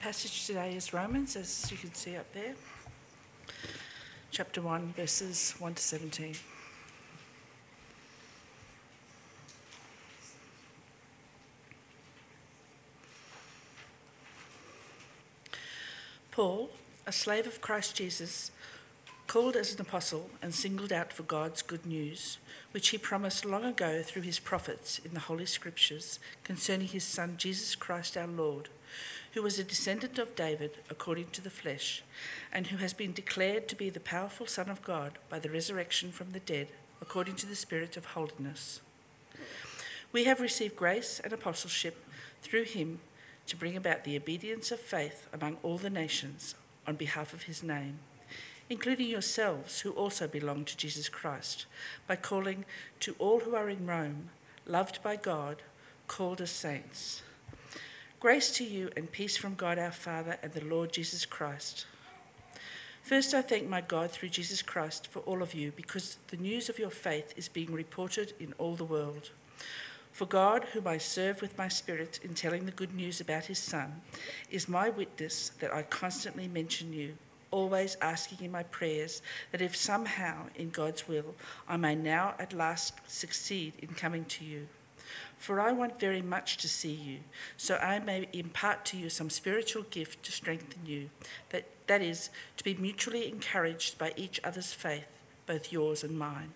passage 0.00 0.46
today 0.46 0.74
is 0.74 0.94
Romans, 0.94 1.36
as 1.36 1.70
you 1.70 1.76
can 1.76 1.92
see 1.92 2.16
up 2.16 2.32
there, 2.32 2.54
chapter 4.30 4.62
1, 4.62 4.94
verses 4.96 5.54
1 5.58 5.74
to 5.74 5.82
17. 5.82 6.34
Paul, 16.30 16.70
a 17.06 17.12
slave 17.12 17.46
of 17.46 17.60
Christ 17.60 17.94
Jesus, 17.94 18.52
called 19.30 19.54
as 19.54 19.72
an 19.72 19.80
apostle 19.80 20.28
and 20.42 20.52
singled 20.52 20.92
out 20.92 21.12
for 21.12 21.22
God's 21.22 21.62
good 21.62 21.86
news, 21.86 22.38
which 22.72 22.88
he 22.88 22.98
promised 22.98 23.44
long 23.44 23.64
ago 23.64 24.02
through 24.02 24.22
his 24.22 24.40
prophets 24.40 24.98
in 25.04 25.14
the 25.14 25.20
Holy 25.20 25.46
Scriptures 25.46 26.18
concerning 26.42 26.88
his 26.88 27.04
Son 27.04 27.36
Jesus 27.36 27.76
Christ 27.76 28.16
our 28.16 28.26
Lord 28.26 28.68
who 29.34 29.40
was 29.40 29.56
a 29.56 29.62
descendant 29.62 30.18
of 30.18 30.34
David 30.34 30.78
according 30.90 31.28
to 31.30 31.40
the 31.40 31.48
flesh, 31.48 32.02
and 32.52 32.66
who 32.66 32.78
has 32.78 32.92
been 32.92 33.12
declared 33.12 33.68
to 33.68 33.76
be 33.76 33.88
the 33.88 34.00
powerful 34.00 34.48
Son 34.48 34.68
of 34.68 34.82
God 34.82 35.12
by 35.28 35.38
the 35.38 35.48
resurrection 35.48 36.10
from 36.10 36.32
the 36.32 36.40
dead 36.40 36.66
according 37.00 37.36
to 37.36 37.46
the 37.46 37.54
Spirit 37.54 37.96
of 37.96 38.06
holiness. 38.06 38.80
We 40.10 40.24
have 40.24 40.40
received 40.40 40.74
grace 40.74 41.20
and 41.22 41.32
apostleship 41.32 42.04
through 42.42 42.64
him 42.64 42.98
to 43.46 43.56
bring 43.56 43.76
about 43.76 44.02
the 44.02 44.16
obedience 44.16 44.72
of 44.72 44.80
faith 44.80 45.28
among 45.32 45.58
all 45.62 45.78
the 45.78 45.88
nations 45.88 46.56
on 46.84 46.96
behalf 46.96 47.32
of 47.32 47.44
his 47.44 47.62
name, 47.62 48.00
including 48.70 49.08
yourselves 49.08 49.80
who 49.80 49.90
also 49.90 50.28
belong 50.28 50.64
to 50.64 50.76
Jesus 50.76 51.08
Christ, 51.08 51.66
by 52.06 52.14
calling 52.14 52.64
to 53.00 53.16
all 53.18 53.40
who 53.40 53.56
are 53.56 53.68
in 53.68 53.84
Rome, 53.84 54.30
loved 54.64 55.02
by 55.02 55.16
God, 55.16 55.62
called 56.06 56.40
as 56.40 56.50
saints. 56.50 57.22
Grace 58.20 58.50
to 58.52 58.64
you 58.64 58.90
and 58.96 59.10
peace 59.10 59.36
from 59.36 59.54
God 59.54 59.78
our 59.78 59.90
Father 59.90 60.38
and 60.42 60.52
the 60.52 60.64
Lord 60.64 60.92
Jesus 60.92 61.26
Christ. 61.26 61.86
First, 63.02 63.34
I 63.34 63.42
thank 63.42 63.68
my 63.68 63.80
God 63.80 64.10
through 64.10 64.28
Jesus 64.28 64.62
Christ 64.62 65.08
for 65.08 65.20
all 65.20 65.42
of 65.42 65.52
you, 65.52 65.72
because 65.74 66.18
the 66.28 66.36
news 66.36 66.68
of 66.68 66.78
your 66.78 66.90
faith 66.90 67.34
is 67.36 67.48
being 67.48 67.72
reported 67.72 68.34
in 68.38 68.52
all 68.58 68.76
the 68.76 68.84
world. 68.84 69.30
For 70.12 70.26
God, 70.26 70.64
whom 70.72 70.86
I 70.86 70.98
serve 70.98 71.40
with 71.40 71.58
my 71.58 71.66
spirit 71.66 72.20
in 72.22 72.34
telling 72.34 72.66
the 72.66 72.72
good 72.72 72.94
news 72.94 73.20
about 73.20 73.46
his 73.46 73.58
Son, 73.58 74.02
is 74.50 74.68
my 74.68 74.90
witness 74.90 75.50
that 75.58 75.74
I 75.74 75.82
constantly 75.82 76.46
mention 76.46 76.92
you, 76.92 77.14
always 77.50 77.96
asking 78.00 78.44
in 78.44 78.50
my 78.50 78.62
prayers 78.64 79.22
that 79.52 79.62
if 79.62 79.76
somehow, 79.76 80.46
in 80.54 80.70
God's 80.70 81.08
will, 81.08 81.34
I 81.68 81.76
may 81.76 81.94
now 81.94 82.34
at 82.38 82.52
last 82.52 82.94
succeed 83.06 83.74
in 83.80 83.88
coming 83.88 84.24
to 84.26 84.44
you. 84.44 84.68
For 85.38 85.60
I 85.60 85.72
want 85.72 85.98
very 85.98 86.22
much 86.22 86.58
to 86.58 86.68
see 86.68 86.92
you, 86.92 87.20
so 87.56 87.76
I 87.76 87.98
may 87.98 88.28
impart 88.32 88.84
to 88.86 88.96
you 88.96 89.08
some 89.08 89.30
spiritual 89.30 89.84
gift 89.84 90.22
to 90.24 90.32
strengthen 90.32 90.84
you, 90.84 91.10
that, 91.48 91.66
that 91.86 92.02
is, 92.02 92.30
to 92.58 92.64
be 92.64 92.74
mutually 92.74 93.28
encouraged 93.28 93.98
by 93.98 94.12
each 94.16 94.40
other's 94.44 94.72
faith, 94.72 95.08
both 95.46 95.72
yours 95.72 96.04
and 96.04 96.18
mine. 96.18 96.52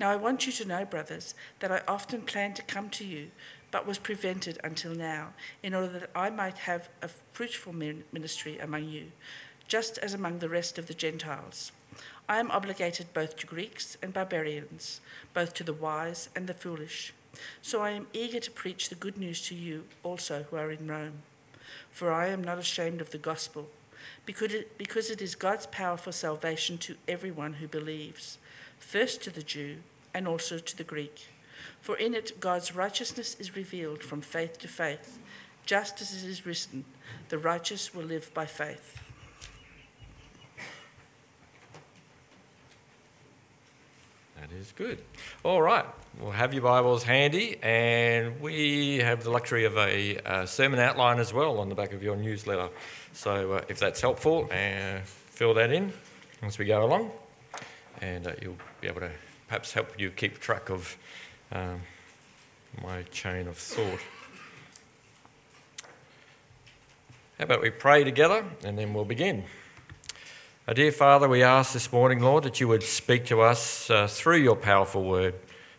Now 0.00 0.10
I 0.10 0.16
want 0.16 0.46
you 0.46 0.52
to 0.52 0.64
know, 0.64 0.84
brothers, 0.84 1.34
that 1.60 1.72
I 1.72 1.82
often 1.86 2.22
planned 2.22 2.56
to 2.56 2.62
come 2.62 2.88
to 2.90 3.04
you, 3.04 3.30
but 3.70 3.86
was 3.86 3.98
prevented 3.98 4.58
until 4.64 4.94
now, 4.94 5.34
in 5.62 5.74
order 5.74 5.88
that 5.88 6.10
I 6.14 6.30
might 6.30 6.58
have 6.58 6.88
a 7.02 7.08
fruitful 7.32 7.74
ministry 7.74 8.58
among 8.58 8.88
you, 8.88 9.12
just 9.68 9.98
as 9.98 10.14
among 10.14 10.38
the 10.38 10.48
rest 10.48 10.78
of 10.78 10.86
the 10.86 10.94
Gentiles. 10.94 11.70
I 12.28 12.40
am 12.40 12.50
obligated 12.50 13.14
both 13.14 13.36
to 13.36 13.46
Greeks 13.46 13.96
and 14.02 14.12
barbarians, 14.12 15.00
both 15.32 15.54
to 15.54 15.64
the 15.64 15.72
wise 15.72 16.28
and 16.34 16.46
the 16.46 16.54
foolish. 16.54 17.14
So 17.62 17.80
I 17.82 17.90
am 17.90 18.06
eager 18.12 18.40
to 18.40 18.50
preach 18.50 18.88
the 18.88 18.94
good 18.94 19.16
news 19.16 19.46
to 19.46 19.54
you 19.54 19.84
also 20.02 20.44
who 20.50 20.56
are 20.56 20.70
in 20.70 20.88
Rome. 20.88 21.22
For 21.90 22.12
I 22.12 22.28
am 22.28 22.42
not 22.42 22.58
ashamed 22.58 23.00
of 23.00 23.10
the 23.10 23.18
gospel, 23.18 23.68
because 24.26 24.52
it, 25.10 25.22
is 25.22 25.34
God's 25.34 25.66
power 25.66 25.96
for 25.96 26.12
salvation 26.12 26.78
to 26.78 26.96
everyone 27.06 27.54
who 27.54 27.68
believes, 27.68 28.38
first 28.78 29.22
to 29.22 29.30
the 29.30 29.42
Jew 29.42 29.76
and 30.14 30.26
also 30.26 30.58
to 30.58 30.76
the 30.76 30.84
Greek. 30.84 31.28
For 31.80 31.96
in 31.96 32.14
it 32.14 32.40
God's 32.40 32.74
righteousness 32.74 33.36
is 33.38 33.56
revealed 33.56 34.02
from 34.02 34.20
faith 34.20 34.58
to 34.58 34.68
faith, 34.68 35.18
just 35.66 36.00
as 36.00 36.22
it 36.22 36.28
is 36.28 36.46
written, 36.46 36.84
the 37.28 37.38
righteous 37.38 37.94
will 37.94 38.04
live 38.04 38.32
by 38.32 38.46
faith. 38.46 39.00
Is 44.58 44.72
good. 44.72 44.98
All 45.44 45.62
right, 45.62 45.84
we'll 46.20 46.32
have 46.32 46.52
your 46.52 46.64
Bibles 46.64 47.04
handy, 47.04 47.58
and 47.62 48.40
we 48.40 48.98
have 48.98 49.22
the 49.22 49.30
luxury 49.30 49.64
of 49.64 49.76
a, 49.76 50.46
sermon 50.46 50.80
outline 50.80 51.20
as 51.20 51.32
well 51.32 51.58
on 51.58 51.68
the 51.68 51.76
back 51.76 51.92
of 51.92 52.02
your 52.02 52.16
newsletter. 52.16 52.68
So, 53.12 53.52
uh, 53.52 53.64
if 53.68 53.78
that's 53.78 54.00
helpful, 54.00 54.48
uh, 54.50 54.98
fill 55.04 55.54
that 55.54 55.72
in 55.72 55.92
as 56.42 56.58
we 56.58 56.64
go 56.64 56.84
along, 56.84 57.12
and 58.00 58.26
uh, 58.26 58.32
you'll 58.42 58.56
be 58.80 58.88
able 58.88 59.00
to 59.00 59.10
perhaps 59.46 59.72
help 59.72 59.98
you 59.98 60.10
keep 60.10 60.40
track 60.40 60.70
of 60.70 60.96
um, 61.52 61.80
my 62.82 63.02
chain 63.04 63.46
of 63.46 63.56
thought. 63.56 64.00
How 67.38 67.44
about 67.44 67.62
we 67.62 67.70
pray 67.70 68.02
together 68.02 68.44
and 68.64 68.76
then 68.76 68.92
we'll 68.92 69.04
begin? 69.04 69.44
Our 70.68 70.74
dear 70.74 70.92
Father, 70.92 71.30
we 71.30 71.42
ask 71.42 71.72
this 71.72 71.90
morning, 71.90 72.20
Lord, 72.20 72.44
that 72.44 72.60
you 72.60 72.68
would 72.68 72.82
speak 72.82 73.24
to 73.28 73.40
us 73.40 73.88
uh, 73.88 74.06
through 74.06 74.36
your 74.36 74.54
powerful 74.54 75.02
word. 75.02 75.34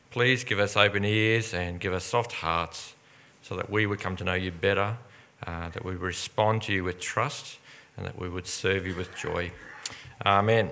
Please 0.09 0.43
give 0.43 0.57
us 0.57 0.75
open 0.75 1.05
ears 1.05 1.53
and 1.53 1.79
give 1.79 1.93
us 1.93 2.03
soft 2.03 2.31
hearts 2.31 2.95
so 3.43 3.55
that 3.55 3.69
we 3.69 3.85
would 3.85 3.99
come 3.99 4.15
to 4.15 4.23
know 4.23 4.33
you 4.33 4.49
better, 4.49 4.97
uh, 5.45 5.69
that 5.69 5.85
we 5.85 5.91
would 5.91 6.01
respond 6.01 6.63
to 6.63 6.73
you 6.73 6.83
with 6.83 6.99
trust, 6.99 7.59
and 7.97 8.05
that 8.07 8.17
we 8.17 8.29
would 8.29 8.47
serve 8.47 8.87
you 8.87 8.95
with 8.95 9.15
joy. 9.15 9.51
Amen. 10.25 10.71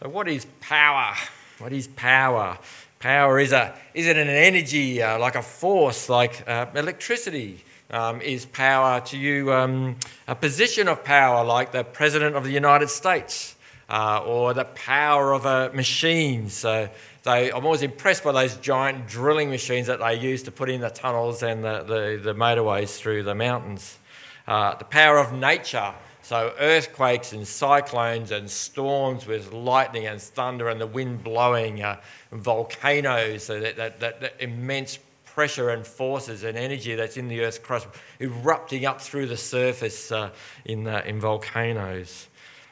So, 0.00 0.08
what 0.08 0.28
is 0.28 0.46
power? 0.60 1.16
What 1.58 1.72
is 1.72 1.88
power? 1.88 2.56
Power 3.00 3.40
is, 3.40 3.50
a, 3.50 3.74
is 3.94 4.06
it 4.06 4.16
an 4.16 4.28
energy, 4.28 5.02
uh, 5.02 5.18
like 5.18 5.34
a 5.34 5.42
force, 5.42 6.08
like 6.08 6.48
uh, 6.48 6.66
electricity? 6.76 7.64
Um, 7.90 8.20
is 8.20 8.46
power 8.46 9.00
to 9.00 9.18
you 9.18 9.52
um, 9.52 9.96
a 10.28 10.34
position 10.34 10.88
of 10.88 11.04
power 11.04 11.44
like 11.44 11.72
the 11.72 11.84
President 11.84 12.36
of 12.36 12.44
the 12.44 12.52
United 12.52 12.88
States 12.88 13.56
uh, 13.88 14.22
or 14.24 14.54
the 14.54 14.64
power 14.64 15.32
of 15.32 15.46
a 15.46 15.70
machine. 15.72 16.48
So 16.48 16.88
they, 17.24 17.52
I'm 17.52 17.64
always 17.64 17.82
impressed 17.82 18.24
by 18.24 18.32
those 18.32 18.56
giant 18.56 19.08
drilling 19.08 19.50
machines 19.50 19.88
that 19.88 19.98
they 19.98 20.14
use 20.14 20.42
to 20.44 20.50
put 20.50 20.70
in 20.70 20.80
the 20.80 20.90
tunnels 20.90 21.42
and 21.42 21.64
the, 21.64 21.82
the, 21.82 22.20
the 22.22 22.34
motorways 22.34 22.96
through 22.96 23.24
the 23.24 23.34
mountains. 23.34 23.98
Uh, 24.46 24.74
the 24.76 24.84
power 24.84 25.18
of 25.18 25.32
nature. 25.32 25.94
So, 26.22 26.54
earthquakes 26.60 27.32
and 27.32 27.46
cyclones 27.48 28.30
and 28.30 28.48
storms 28.48 29.26
with 29.26 29.52
lightning 29.52 30.06
and 30.06 30.20
thunder 30.20 30.68
and 30.68 30.80
the 30.80 30.86
wind 30.86 31.24
blowing, 31.24 31.82
uh, 31.82 32.00
volcanoes, 32.30 33.44
so 33.44 33.58
that, 33.58 33.76
that, 33.76 34.00
that, 34.00 34.20
that 34.20 34.34
immense 34.38 34.98
pressure 35.34 35.70
and 35.70 35.86
forces 35.86 36.44
and 36.44 36.56
energy 36.56 36.94
that's 36.94 37.16
in 37.16 37.28
the 37.28 37.40
Earth's 37.40 37.58
crust 37.58 37.86
erupting 38.20 38.84
up 38.86 39.00
through 39.00 39.26
the 39.26 39.36
surface 39.36 40.12
uh, 40.12 40.30
in, 40.64 40.86
in 40.86 41.20
volcanoes. 41.20 42.28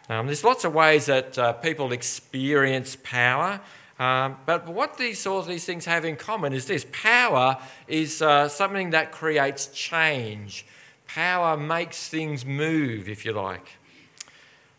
Um, 0.09 0.27
there's 0.27 0.45
lots 0.45 0.65
of 0.65 0.75
ways 0.75 1.07
that 1.07 1.39
uh, 1.39 1.53
people 1.55 1.93
experience 1.93 2.97
power. 3.03 3.61
Um, 3.99 4.37
but 4.47 4.69
what 4.69 4.97
these 4.97 5.27
all 5.27 5.43
these 5.43 5.65
things 5.65 5.85
have 5.85 6.05
in 6.05 6.17
common 6.17 6.53
is 6.53 6.67
this: 6.67 6.87
power 6.93 7.59
is 7.89 8.23
uh, 8.23 8.49
something 8.49 8.91
that 8.91 9.11
creates 9.11 9.67
change. 9.69 10.65
Power 11.07 11.57
makes 11.57 12.09
things 12.09 12.45
move, 12.45 13.09
if 13.09 13.25
you 13.25 13.33
like. 13.33 13.77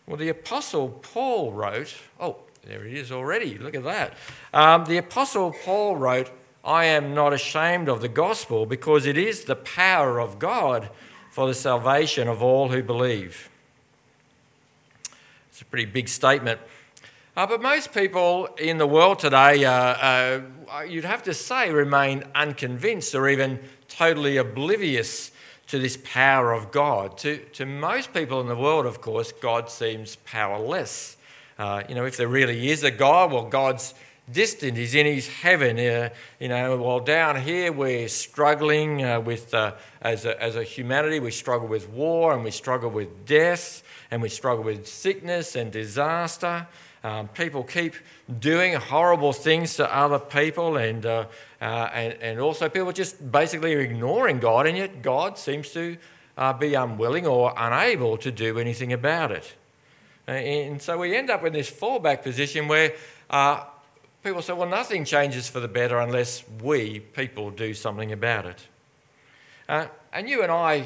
Well, 0.07 0.17
the 0.17 0.29
Apostle 0.29 0.89
Paul 0.89 1.51
wrote. 1.51 1.95
Oh, 2.19 2.37
there 2.63 2.83
he 2.85 2.95
is 2.95 3.11
already. 3.11 3.57
Look 3.57 3.75
at 3.75 3.83
that. 3.83 4.13
Um, 4.53 4.85
the 4.85 4.97
Apostle 4.97 5.55
Paul 5.63 5.97
wrote, 5.97 6.31
I 6.63 6.85
am 6.85 7.13
not 7.13 7.33
ashamed 7.33 7.87
of 7.87 8.01
the 8.01 8.09
gospel 8.09 8.65
because 8.65 9.05
it 9.05 9.17
is 9.17 9.45
the 9.45 9.55
power 9.55 10.19
of 10.19 10.39
God 10.39 10.89
for 11.31 11.47
the 11.47 11.53
salvation 11.53 12.27
of 12.27 12.43
all 12.43 12.69
who 12.69 12.83
believe. 12.83 13.49
It's 15.49 15.61
a 15.61 15.65
pretty 15.65 15.85
big 15.85 16.09
statement. 16.09 16.59
Uh, 17.37 17.47
but 17.47 17.61
most 17.61 17.93
people 17.93 18.47
in 18.57 18.77
the 18.77 18.87
world 18.87 19.19
today, 19.19 19.63
uh, 19.63 19.71
uh, 19.71 20.41
you'd 20.87 21.05
have 21.05 21.23
to 21.23 21.33
say, 21.33 21.71
remain 21.71 22.23
unconvinced 22.35 23.15
or 23.15 23.29
even 23.29 23.59
totally 23.87 24.37
oblivious 24.37 25.31
to 25.67 25.79
this 25.79 25.97
power 26.03 26.51
of 26.51 26.71
God. 26.71 27.17
To, 27.19 27.37
to 27.37 27.65
most 27.65 28.13
people 28.13 28.41
in 28.41 28.47
the 28.47 28.55
world, 28.55 28.85
of 28.85 29.01
course, 29.01 29.31
God 29.31 29.69
seems 29.69 30.17
powerless. 30.17 31.15
Uh, 31.57 31.83
you 31.87 31.95
know, 31.95 32.05
if 32.05 32.17
there 32.17 32.27
really 32.27 32.69
is 32.69 32.83
a 32.83 32.91
God, 32.91 33.31
well, 33.31 33.45
God's 33.45 33.93
distant. 34.31 34.77
He's 34.77 34.95
in 34.95 35.05
his 35.05 35.27
heaven. 35.27 35.77
Uh, 35.79 36.09
you 36.39 36.47
know, 36.47 36.77
while 36.77 36.99
down 36.99 37.41
here 37.41 37.71
we're 37.71 38.07
struggling 38.07 39.03
uh, 39.03 39.19
with, 39.19 39.53
uh, 39.53 39.73
as, 40.01 40.25
a, 40.25 40.41
as 40.41 40.55
a 40.55 40.63
humanity, 40.63 41.19
we 41.19 41.31
struggle 41.31 41.67
with 41.67 41.89
war 41.89 42.33
and 42.33 42.43
we 42.43 42.51
struggle 42.51 42.89
with 42.89 43.25
death 43.25 43.83
and 44.11 44.21
we 44.21 44.29
struggle 44.29 44.63
with 44.63 44.87
sickness 44.87 45.55
and 45.55 45.71
disaster. 45.71 46.67
Um, 47.03 47.29
people 47.29 47.63
keep 47.63 47.95
doing 48.39 48.73
horrible 48.73 49.31
things 49.31 49.75
to 49.75 49.95
other 49.95 50.19
people, 50.19 50.75
and, 50.75 51.05
uh, 51.05 51.27
uh, 51.61 51.89
and, 51.93 52.13
and 52.21 52.39
also 52.41 52.67
people 52.67 52.91
just 52.91 53.31
basically 53.31 53.73
are 53.73 53.79
ignoring 53.79 54.39
God, 54.39 54.67
and 54.67 54.77
yet 54.77 55.01
God 55.01 55.37
seems 55.37 55.69
to 55.71 55.95
uh, 56.37 56.51
be 56.51 56.73
unwilling 56.73 57.25
or 57.25 57.53
unable 57.55 58.17
to 58.17 58.31
do 58.31 58.59
anything 58.59 58.91
about 58.91 59.31
it. 59.31 59.55
And 60.27 60.81
so 60.81 60.97
we 60.97 61.15
end 61.15 61.29
up 61.29 61.43
in 61.45 61.53
this 61.53 61.71
fallback 61.71 62.21
position 62.21 62.67
where 62.67 62.93
people 64.23 64.41
say, 64.41 64.53
well, 64.53 64.69
nothing 64.69 65.05
changes 65.05 65.47
for 65.47 65.59
the 65.59 65.67
better 65.67 65.99
unless 65.99 66.43
we, 66.61 66.99
people, 66.99 67.51
do 67.51 67.73
something 67.73 68.11
about 68.11 68.45
it. 68.45 68.67
Uh, 69.67 69.87
and 70.11 70.29
you 70.29 70.41
and 70.41 70.51
I, 70.51 70.85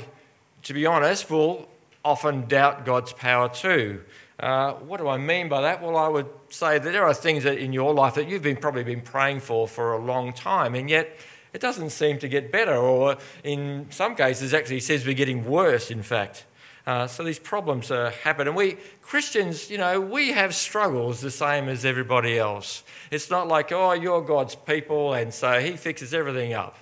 to 0.63 0.73
be 0.73 0.85
honest, 0.85 1.29
will 1.29 1.67
often 2.03 2.47
doubt 2.47 2.85
God's 2.85 3.13
power 3.13 3.49
too. 3.49 4.01
Uh, 4.39 4.73
what 4.73 4.97
do 4.97 5.07
I 5.07 5.17
mean 5.17 5.47
by 5.47 5.61
that? 5.61 5.81
Well, 5.81 5.95
I 5.95 6.07
would 6.07 6.27
say 6.49 6.79
that 6.79 6.91
there 6.91 7.05
are 7.05 7.13
things 7.13 7.43
that 7.43 7.57
in 7.57 7.71
your 7.71 7.93
life 7.93 8.15
that 8.15 8.27
you've 8.27 8.41
been 8.41 8.57
probably 8.57 8.83
been 8.83 9.01
praying 9.01 9.39
for 9.39 9.67
for 9.67 9.93
a 9.93 10.03
long 10.03 10.33
time, 10.33 10.75
and 10.75 10.89
yet 10.89 11.17
it 11.53 11.61
doesn't 11.61 11.91
seem 11.91 12.19
to 12.19 12.27
get 12.27 12.51
better, 12.51 12.75
or 12.75 13.17
in 13.43 13.87
some 13.89 14.15
cases, 14.15 14.53
actually 14.53 14.79
seems 14.79 15.01
to 15.01 15.07
be 15.07 15.13
getting 15.13 15.45
worse, 15.45 15.91
in 15.91 16.01
fact. 16.01 16.45
Uh, 16.85 17.07
so 17.07 17.23
these 17.23 17.39
problems 17.39 17.91
uh, 17.91 18.11
happen. 18.23 18.47
And 18.47 18.57
we, 18.57 18.77
Christians, 19.01 19.69
you 19.69 19.77
know, 19.77 20.01
we 20.01 20.33
have 20.33 20.53
struggles 20.53 21.21
the 21.21 21.31
same 21.31 21.69
as 21.69 21.85
everybody 21.85 22.37
else. 22.37 22.83
It's 23.09 23.29
not 23.29 23.47
like, 23.47 23.71
oh, 23.71 23.93
you're 23.93 24.21
God's 24.21 24.55
people, 24.55 25.13
and 25.13 25.33
so 25.33 25.59
He 25.59 25.77
fixes 25.77 26.13
everything 26.13 26.53
up. 26.53 26.77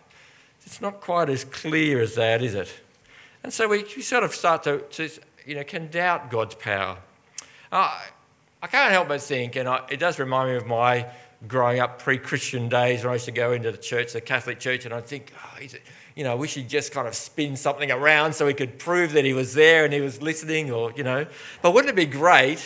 It's 0.65 0.81
not 0.81 1.01
quite 1.01 1.29
as 1.29 1.43
clear 1.43 2.01
as 2.01 2.15
that, 2.15 2.41
is 2.41 2.55
it? 2.55 2.73
And 3.43 3.53
so 3.53 3.67
we, 3.67 3.83
we 3.95 4.01
sort 4.01 4.23
of 4.23 4.33
start 4.33 4.63
to, 4.63 4.79
to, 4.79 5.09
you 5.45 5.55
know, 5.55 5.63
can 5.63 5.89
doubt 5.89 6.29
God's 6.29 6.55
power. 6.55 6.97
Uh, 7.71 7.99
I 8.61 8.67
can't 8.67 8.91
help 8.91 9.07
but 9.07 9.21
think, 9.21 9.55
and 9.55 9.67
I, 9.67 9.85
it 9.89 9.99
does 9.99 10.19
remind 10.19 10.49
me 10.49 10.55
of 10.55 10.65
my 10.65 11.07
growing 11.47 11.79
up 11.79 11.99
pre 11.99 12.17
Christian 12.17 12.69
days 12.69 13.03
when 13.03 13.11
I 13.11 13.13
used 13.13 13.25
to 13.25 13.31
go 13.31 13.53
into 13.53 13.71
the 13.71 13.77
church, 13.77 14.13
the 14.13 14.21
Catholic 14.21 14.59
Church, 14.59 14.85
and 14.85 14.93
I'd 14.93 15.05
think, 15.05 15.33
oh, 15.37 15.57
it, 15.59 15.81
you 16.15 16.23
know, 16.23 16.35
we 16.35 16.47
should 16.47 16.67
just 16.67 16.91
kind 16.91 17.07
of 17.07 17.15
spin 17.15 17.55
something 17.55 17.91
around 17.91 18.33
so 18.33 18.45
we 18.45 18.53
could 18.53 18.77
prove 18.77 19.13
that 19.13 19.25
he 19.25 19.33
was 19.33 19.53
there 19.53 19.85
and 19.85 19.93
he 19.93 20.01
was 20.01 20.21
listening, 20.21 20.71
or, 20.71 20.91
you 20.95 21.03
know. 21.03 21.25
But 21.61 21.73
wouldn't 21.73 21.89
it 21.89 21.95
be 21.95 22.05
great 22.05 22.63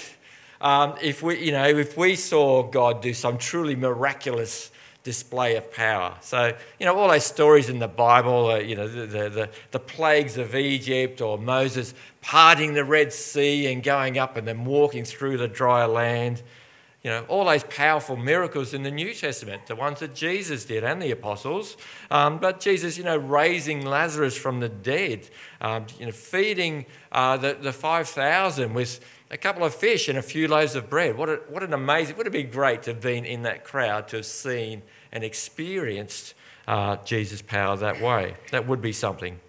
um, 0.61 0.95
if 1.01 1.21
we, 1.21 1.39
you 1.39 1.51
know, 1.51 1.65
if 1.65 1.97
we 1.97 2.15
saw 2.15 2.63
God 2.63 3.01
do 3.01 3.13
some 3.13 3.37
truly 3.37 3.75
miraculous 3.75 4.71
display 5.03 5.55
of 5.55 5.71
power. 5.71 6.17
So, 6.21 6.57
you 6.79 6.85
know, 6.87 6.97
all 6.97 7.07
those 7.07 7.25
stories 7.25 7.69
in 7.69 7.77
the 7.77 7.87
Bible, 7.87 8.47
uh, 8.47 8.57
you 8.57 8.75
know, 8.75 8.87
the, 8.87 9.29
the, 9.29 9.49
the, 9.69 9.79
plagues 9.79 10.35
of 10.37 10.55
Egypt 10.55 11.21
or 11.21 11.37
Moses 11.37 11.93
parting 12.21 12.73
the 12.73 12.83
Red 12.83 13.13
Sea 13.13 13.71
and 13.71 13.83
going 13.83 14.17
up 14.17 14.35
and 14.35 14.47
then 14.47 14.65
walking 14.65 15.05
through 15.05 15.37
the 15.37 15.47
dry 15.47 15.85
land. 15.85 16.41
You 17.05 17.11
know, 17.11 17.25
all 17.27 17.45
those 17.45 17.63
powerful 17.65 18.15
miracles 18.15 18.73
in 18.73 18.81
the 18.81 18.89
New 18.89 19.13
Testament, 19.13 19.67
the 19.67 19.75
ones 19.75 19.99
that 19.99 20.15
Jesus 20.15 20.65
did 20.65 20.83
and 20.83 20.99
the 20.99 21.11
apostles. 21.11 21.77
Um, 22.09 22.39
but 22.39 22.59
Jesus, 22.59 22.97
you 22.97 23.03
know, 23.03 23.15
raising 23.15 23.85
Lazarus 23.85 24.35
from 24.35 24.59
the 24.59 24.69
dead, 24.69 25.29
um, 25.61 25.85
you 25.99 26.07
know, 26.07 26.11
feeding 26.11 26.87
uh, 27.11 27.37
the, 27.37 27.59
the 27.61 27.71
5,000 27.71 28.73
with 28.73 29.01
a 29.29 29.37
couple 29.37 29.63
of 29.63 29.75
fish 29.75 30.09
and 30.09 30.17
a 30.17 30.21
few 30.23 30.47
loaves 30.47 30.73
of 30.73 30.89
bread. 30.89 31.15
What, 31.15 31.29
a, 31.29 31.35
what 31.47 31.61
an 31.61 31.73
amazing, 31.73 32.17
would 32.17 32.25
it 32.25 32.33
be 32.33 32.41
great 32.41 32.81
to 32.83 32.93
have 32.93 33.01
been 33.01 33.23
in 33.23 33.43
that 33.43 33.63
crowd, 33.65 34.07
to 34.07 34.15
have 34.15 34.25
seen 34.25 34.81
and 35.11 35.23
experienced 35.23 36.33
uh, 36.67 36.97
Jesus' 37.05 37.43
power 37.43 37.77
that 37.77 38.01
way? 38.01 38.33
That 38.49 38.67
would 38.67 38.81
be 38.81 38.93
something. 38.93 39.39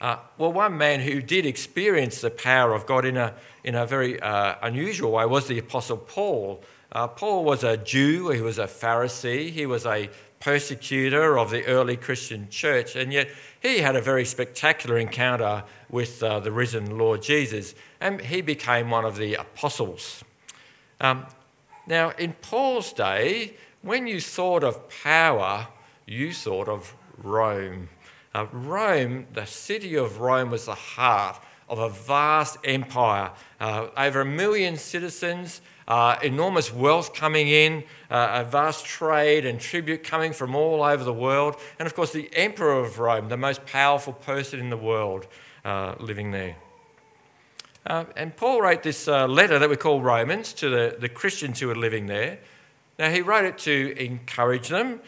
Uh, 0.00 0.16
well, 0.36 0.52
one 0.52 0.76
man 0.76 1.00
who 1.00 1.22
did 1.22 1.46
experience 1.46 2.20
the 2.20 2.30
power 2.30 2.74
of 2.74 2.86
God 2.86 3.04
in 3.04 3.16
a, 3.16 3.34
in 3.64 3.74
a 3.74 3.86
very 3.86 4.20
uh, 4.20 4.56
unusual 4.62 5.12
way 5.12 5.24
was 5.24 5.48
the 5.48 5.58
Apostle 5.58 5.96
Paul. 5.96 6.62
Uh, 6.92 7.08
Paul 7.08 7.44
was 7.44 7.64
a 7.64 7.76
Jew, 7.76 8.30
he 8.30 8.40
was 8.40 8.58
a 8.58 8.66
Pharisee, 8.66 9.50
he 9.50 9.64
was 9.66 9.86
a 9.86 10.10
persecutor 10.38 11.38
of 11.38 11.50
the 11.50 11.64
early 11.66 11.96
Christian 11.96 12.48
church, 12.50 12.94
and 12.94 13.12
yet 13.12 13.28
he 13.60 13.78
had 13.78 13.96
a 13.96 14.00
very 14.00 14.24
spectacular 14.24 14.98
encounter 14.98 15.64
with 15.90 16.22
uh, 16.22 16.40
the 16.40 16.52
risen 16.52 16.98
Lord 16.98 17.22
Jesus, 17.22 17.74
and 18.00 18.20
he 18.20 18.42
became 18.42 18.90
one 18.90 19.04
of 19.04 19.16
the 19.16 19.34
apostles. 19.34 20.22
Um, 21.00 21.26
now, 21.86 22.10
in 22.10 22.34
Paul's 22.34 22.92
day, 22.92 23.54
when 23.82 24.06
you 24.06 24.20
thought 24.20 24.62
of 24.62 24.88
power, 25.02 25.68
you 26.06 26.32
thought 26.32 26.68
of 26.68 26.94
Rome. 27.16 27.88
Uh, 28.36 28.46
Rome, 28.52 29.26
the 29.32 29.46
city 29.46 29.94
of 29.94 30.20
Rome, 30.20 30.50
was 30.50 30.66
the 30.66 30.74
heart 30.74 31.42
of 31.70 31.78
a 31.78 31.88
vast 31.88 32.58
empire. 32.64 33.30
Uh, 33.58 33.86
over 33.96 34.20
a 34.20 34.26
million 34.26 34.76
citizens, 34.76 35.62
uh, 35.88 36.16
enormous 36.22 36.70
wealth 36.70 37.14
coming 37.14 37.48
in, 37.48 37.82
uh, 38.10 38.42
a 38.42 38.44
vast 38.44 38.84
trade 38.84 39.46
and 39.46 39.58
tribute 39.58 40.04
coming 40.04 40.34
from 40.34 40.54
all 40.54 40.82
over 40.82 41.02
the 41.02 41.14
world, 41.14 41.56
and 41.78 41.86
of 41.86 41.94
course, 41.94 42.12
the 42.12 42.28
emperor 42.34 42.78
of 42.78 42.98
Rome, 42.98 43.30
the 43.30 43.38
most 43.38 43.64
powerful 43.64 44.12
person 44.12 44.60
in 44.60 44.68
the 44.68 44.76
world, 44.76 45.26
uh, 45.64 45.94
living 45.98 46.30
there. 46.30 46.56
Uh, 47.86 48.04
and 48.16 48.36
Paul 48.36 48.60
wrote 48.60 48.82
this 48.82 49.06
letter 49.06 49.58
that 49.58 49.70
we 49.70 49.76
call 49.76 50.02
Romans 50.02 50.52
to 50.54 50.68
the, 50.68 50.96
the 51.00 51.08
Christians 51.08 51.58
who 51.58 51.68
were 51.68 51.74
living 51.74 52.04
there. 52.04 52.38
Now, 52.98 53.08
he 53.08 53.22
wrote 53.22 53.46
it 53.46 53.56
to 53.60 53.94
encourage 53.98 54.68
them, 54.68 55.00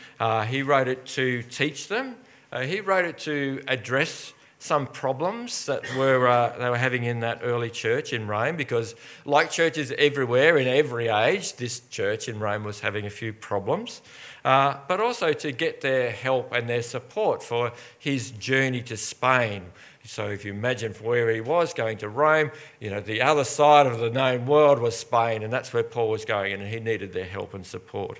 he 0.46 0.62
wrote 0.62 0.88
it 0.88 1.04
to 1.08 1.42
teach 1.42 1.88
them. 1.88 2.16
Uh, 2.50 2.60
he 2.60 2.80
wrote 2.80 3.04
it 3.04 3.18
to 3.18 3.62
address 3.68 4.32
some 4.58 4.86
problems 4.86 5.66
that 5.66 5.82
were, 5.96 6.26
uh, 6.26 6.56
they 6.58 6.68
were 6.68 6.78
having 6.78 7.04
in 7.04 7.20
that 7.20 7.40
early 7.42 7.70
church 7.70 8.12
in 8.12 8.26
Rome 8.26 8.56
because, 8.56 8.94
like 9.24 9.50
churches 9.50 9.92
everywhere 9.96 10.58
in 10.58 10.66
every 10.66 11.08
age, 11.08 11.54
this 11.56 11.80
church 11.90 12.28
in 12.28 12.40
Rome 12.40 12.64
was 12.64 12.80
having 12.80 13.06
a 13.06 13.10
few 13.10 13.32
problems. 13.32 14.02
Uh, 14.44 14.78
but 14.88 15.00
also 15.00 15.32
to 15.32 15.52
get 15.52 15.80
their 15.80 16.10
help 16.10 16.52
and 16.52 16.68
their 16.68 16.82
support 16.82 17.42
for 17.42 17.72
his 17.98 18.30
journey 18.32 18.80
to 18.82 18.96
Spain. 18.96 19.66
So, 20.04 20.28
if 20.28 20.44
you 20.44 20.52
imagine 20.52 20.94
where 20.94 21.30
he 21.30 21.42
was 21.42 21.74
going 21.74 21.98
to 21.98 22.08
Rome, 22.08 22.50
you 22.80 22.88
know, 22.88 23.00
the 23.00 23.20
other 23.20 23.44
side 23.44 23.86
of 23.86 23.98
the 23.98 24.08
known 24.08 24.46
world 24.46 24.78
was 24.78 24.96
Spain, 24.96 25.42
and 25.42 25.52
that's 25.52 25.72
where 25.74 25.82
Paul 25.82 26.08
was 26.08 26.24
going, 26.24 26.54
and 26.54 26.62
he 26.62 26.80
needed 26.80 27.12
their 27.12 27.26
help 27.26 27.52
and 27.52 27.66
support. 27.66 28.18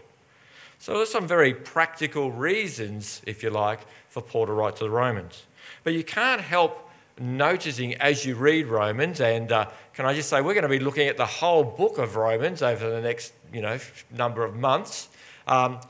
So, 0.78 0.94
there's 0.94 1.10
some 1.10 1.26
very 1.26 1.54
practical 1.54 2.30
reasons, 2.30 3.20
if 3.26 3.42
you 3.42 3.50
like, 3.50 3.80
for 4.08 4.22
Paul 4.22 4.46
to 4.46 4.52
write 4.52 4.76
to 4.76 4.84
the 4.84 4.90
Romans. 4.90 5.44
But 5.84 5.94
you 5.94 6.04
can't 6.04 6.40
help 6.40 6.88
noticing 7.20 7.94
as 7.94 8.24
you 8.24 8.36
read 8.36 8.66
Romans, 8.66 9.20
and 9.20 9.50
uh, 9.50 9.66
can 9.94 10.06
I 10.06 10.14
just 10.14 10.28
say, 10.28 10.40
we're 10.40 10.54
going 10.54 10.62
to 10.62 10.68
be 10.68 10.78
looking 10.78 11.08
at 11.08 11.16
the 11.16 11.26
whole 11.26 11.64
book 11.64 11.98
of 11.98 12.16
Romans 12.16 12.62
over 12.62 12.88
the 12.88 13.00
next 13.00 13.32
you 13.52 13.60
know, 13.60 13.78
number 14.10 14.44
of 14.44 14.54
months. 14.54 15.08
Um, 15.46 15.80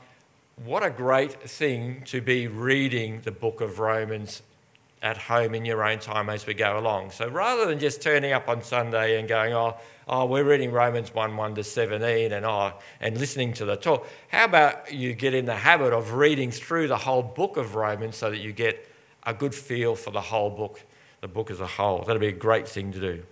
what 0.65 0.83
a 0.83 0.89
great 0.89 1.33
thing 1.49 2.03
to 2.05 2.21
be 2.21 2.47
reading 2.47 3.21
the 3.23 3.31
book 3.31 3.61
of 3.61 3.79
Romans 3.79 4.41
at 5.01 5.17
home 5.17 5.55
in 5.55 5.65
your 5.65 5.83
own 5.83 5.99
time 5.99 6.29
as 6.29 6.45
we 6.45 6.53
go 6.53 6.77
along. 6.77 7.11
So 7.11 7.27
rather 7.29 7.65
than 7.65 7.79
just 7.79 8.01
turning 8.01 8.33
up 8.33 8.49
on 8.49 8.61
Sunday 8.61 9.19
and 9.19 9.27
going, 9.27 9.53
oh, 9.53 9.77
oh, 10.07 10.25
we're 10.25 10.43
reading 10.43 10.71
Romans 10.71 11.13
1 11.13 11.37
1 11.37 11.55
to 11.55 11.63
17 11.63 12.31
and, 12.33 12.45
oh, 12.45 12.73
and 12.99 13.17
listening 13.17 13.53
to 13.53 13.65
the 13.65 13.75
talk. 13.75 14.07
How 14.27 14.45
about 14.45 14.93
you 14.93 15.13
get 15.13 15.33
in 15.33 15.45
the 15.45 15.55
habit 15.55 15.93
of 15.93 16.13
reading 16.13 16.51
through 16.51 16.87
the 16.87 16.97
whole 16.97 17.23
book 17.23 17.55
of 17.57 17.75
Romans 17.75 18.17
so 18.17 18.29
that 18.29 18.39
you 18.39 18.51
get 18.51 18.87
a 19.23 19.33
good 19.33 19.55
feel 19.55 19.95
for 19.95 20.11
the 20.11 20.21
whole 20.21 20.49
book, 20.49 20.81
the 21.21 21.27
book 21.27 21.49
as 21.49 21.61
a 21.61 21.67
whole? 21.67 22.03
That'd 22.03 22.19
be 22.19 22.27
a 22.27 22.31
great 22.31 22.67
thing 22.67 22.91
to 22.91 22.99
do. 22.99 23.23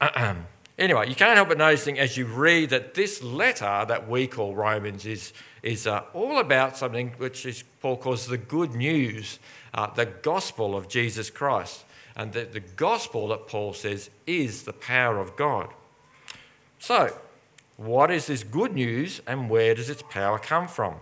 anyway, 0.78 1.08
you 1.08 1.14
can't 1.14 1.36
help 1.36 1.48
but 1.48 1.58
noticing 1.58 1.98
as 1.98 2.16
you 2.16 2.26
read 2.26 2.70
that 2.70 2.94
this 2.94 3.22
letter 3.22 3.84
that 3.86 4.08
we 4.08 4.26
call 4.26 4.54
Romans 4.54 5.06
is, 5.06 5.32
is 5.62 5.86
uh, 5.86 6.02
all 6.14 6.38
about 6.38 6.76
something 6.76 7.14
which 7.18 7.46
is, 7.46 7.64
Paul 7.80 7.96
calls 7.96 8.26
the 8.26 8.38
good 8.38 8.74
news, 8.74 9.38
uh, 9.74 9.88
the 9.94 10.06
gospel 10.06 10.76
of 10.76 10.88
Jesus 10.88 11.30
Christ 11.30 11.84
and 12.16 12.32
that 12.32 12.52
the 12.52 12.60
gospel 12.60 13.28
that 13.28 13.46
Paul 13.46 13.74
says 13.74 14.08
is 14.26 14.62
the 14.62 14.72
power 14.72 15.18
of 15.18 15.36
God. 15.36 15.68
So, 16.78 17.14
what 17.76 18.10
is 18.10 18.26
this 18.26 18.42
good 18.42 18.74
news 18.74 19.20
and 19.26 19.50
where 19.50 19.74
does 19.74 19.90
its 19.90 20.02
power 20.02 20.38
come 20.38 20.66
from? 20.66 20.94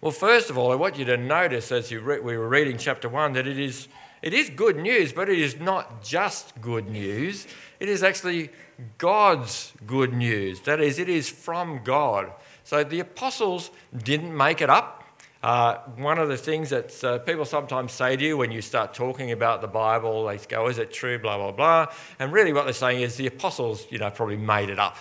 Well, 0.00 0.10
first 0.10 0.50
of 0.50 0.58
all, 0.58 0.72
I 0.72 0.74
want 0.74 0.98
you 0.98 1.04
to 1.04 1.16
notice 1.16 1.70
as 1.70 1.92
you 1.92 2.00
re- 2.00 2.18
we 2.18 2.36
were 2.36 2.48
reading 2.48 2.76
chapter 2.76 3.08
1 3.08 3.34
that 3.34 3.46
it 3.46 3.60
is, 3.60 3.86
it 4.22 4.32
is 4.32 4.50
good 4.50 4.76
news, 4.76 5.12
but 5.12 5.28
it 5.28 5.38
is 5.38 5.58
not 5.58 6.02
just 6.02 6.60
good 6.60 6.88
news. 6.88 7.46
It 7.80 7.88
is 7.88 8.02
actually 8.02 8.50
God's 8.98 9.72
good 9.86 10.12
news. 10.14 10.60
That 10.60 10.80
is, 10.80 10.98
it 10.98 11.08
is 11.08 11.28
from 11.28 11.82
God. 11.82 12.32
So 12.64 12.84
the 12.84 13.00
apostles 13.00 13.70
didn't 13.96 14.34
make 14.34 14.60
it 14.60 14.70
up. 14.70 15.02
Uh, 15.42 15.78
one 15.96 16.18
of 16.18 16.28
the 16.28 16.36
things 16.36 16.70
that 16.70 17.02
uh, 17.02 17.18
people 17.18 17.44
sometimes 17.44 17.90
say 17.90 18.16
to 18.16 18.24
you 18.24 18.36
when 18.36 18.52
you 18.52 18.62
start 18.62 18.94
talking 18.94 19.32
about 19.32 19.60
the 19.60 19.66
Bible, 19.66 20.26
they 20.26 20.38
go, 20.38 20.68
"Is 20.68 20.78
it 20.78 20.92
true?" 20.92 21.18
Blah 21.18 21.36
blah 21.36 21.50
blah. 21.50 21.86
And 22.20 22.32
really, 22.32 22.52
what 22.52 22.62
they're 22.62 22.72
saying 22.72 23.02
is 23.02 23.16
the 23.16 23.26
apostles, 23.26 23.88
you 23.90 23.98
know, 23.98 24.08
probably 24.08 24.36
made 24.36 24.70
it 24.70 24.78
up. 24.78 24.96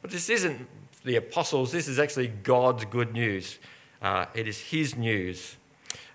But 0.00 0.10
this 0.10 0.30
isn't 0.30 0.66
the 1.04 1.16
apostles. 1.16 1.72
This 1.72 1.88
is 1.88 1.98
actually 1.98 2.28
God's 2.28 2.86
good 2.86 3.12
news. 3.12 3.58
Uh, 4.00 4.24
it 4.32 4.48
is 4.48 4.58
His 4.58 4.96
news. 4.96 5.56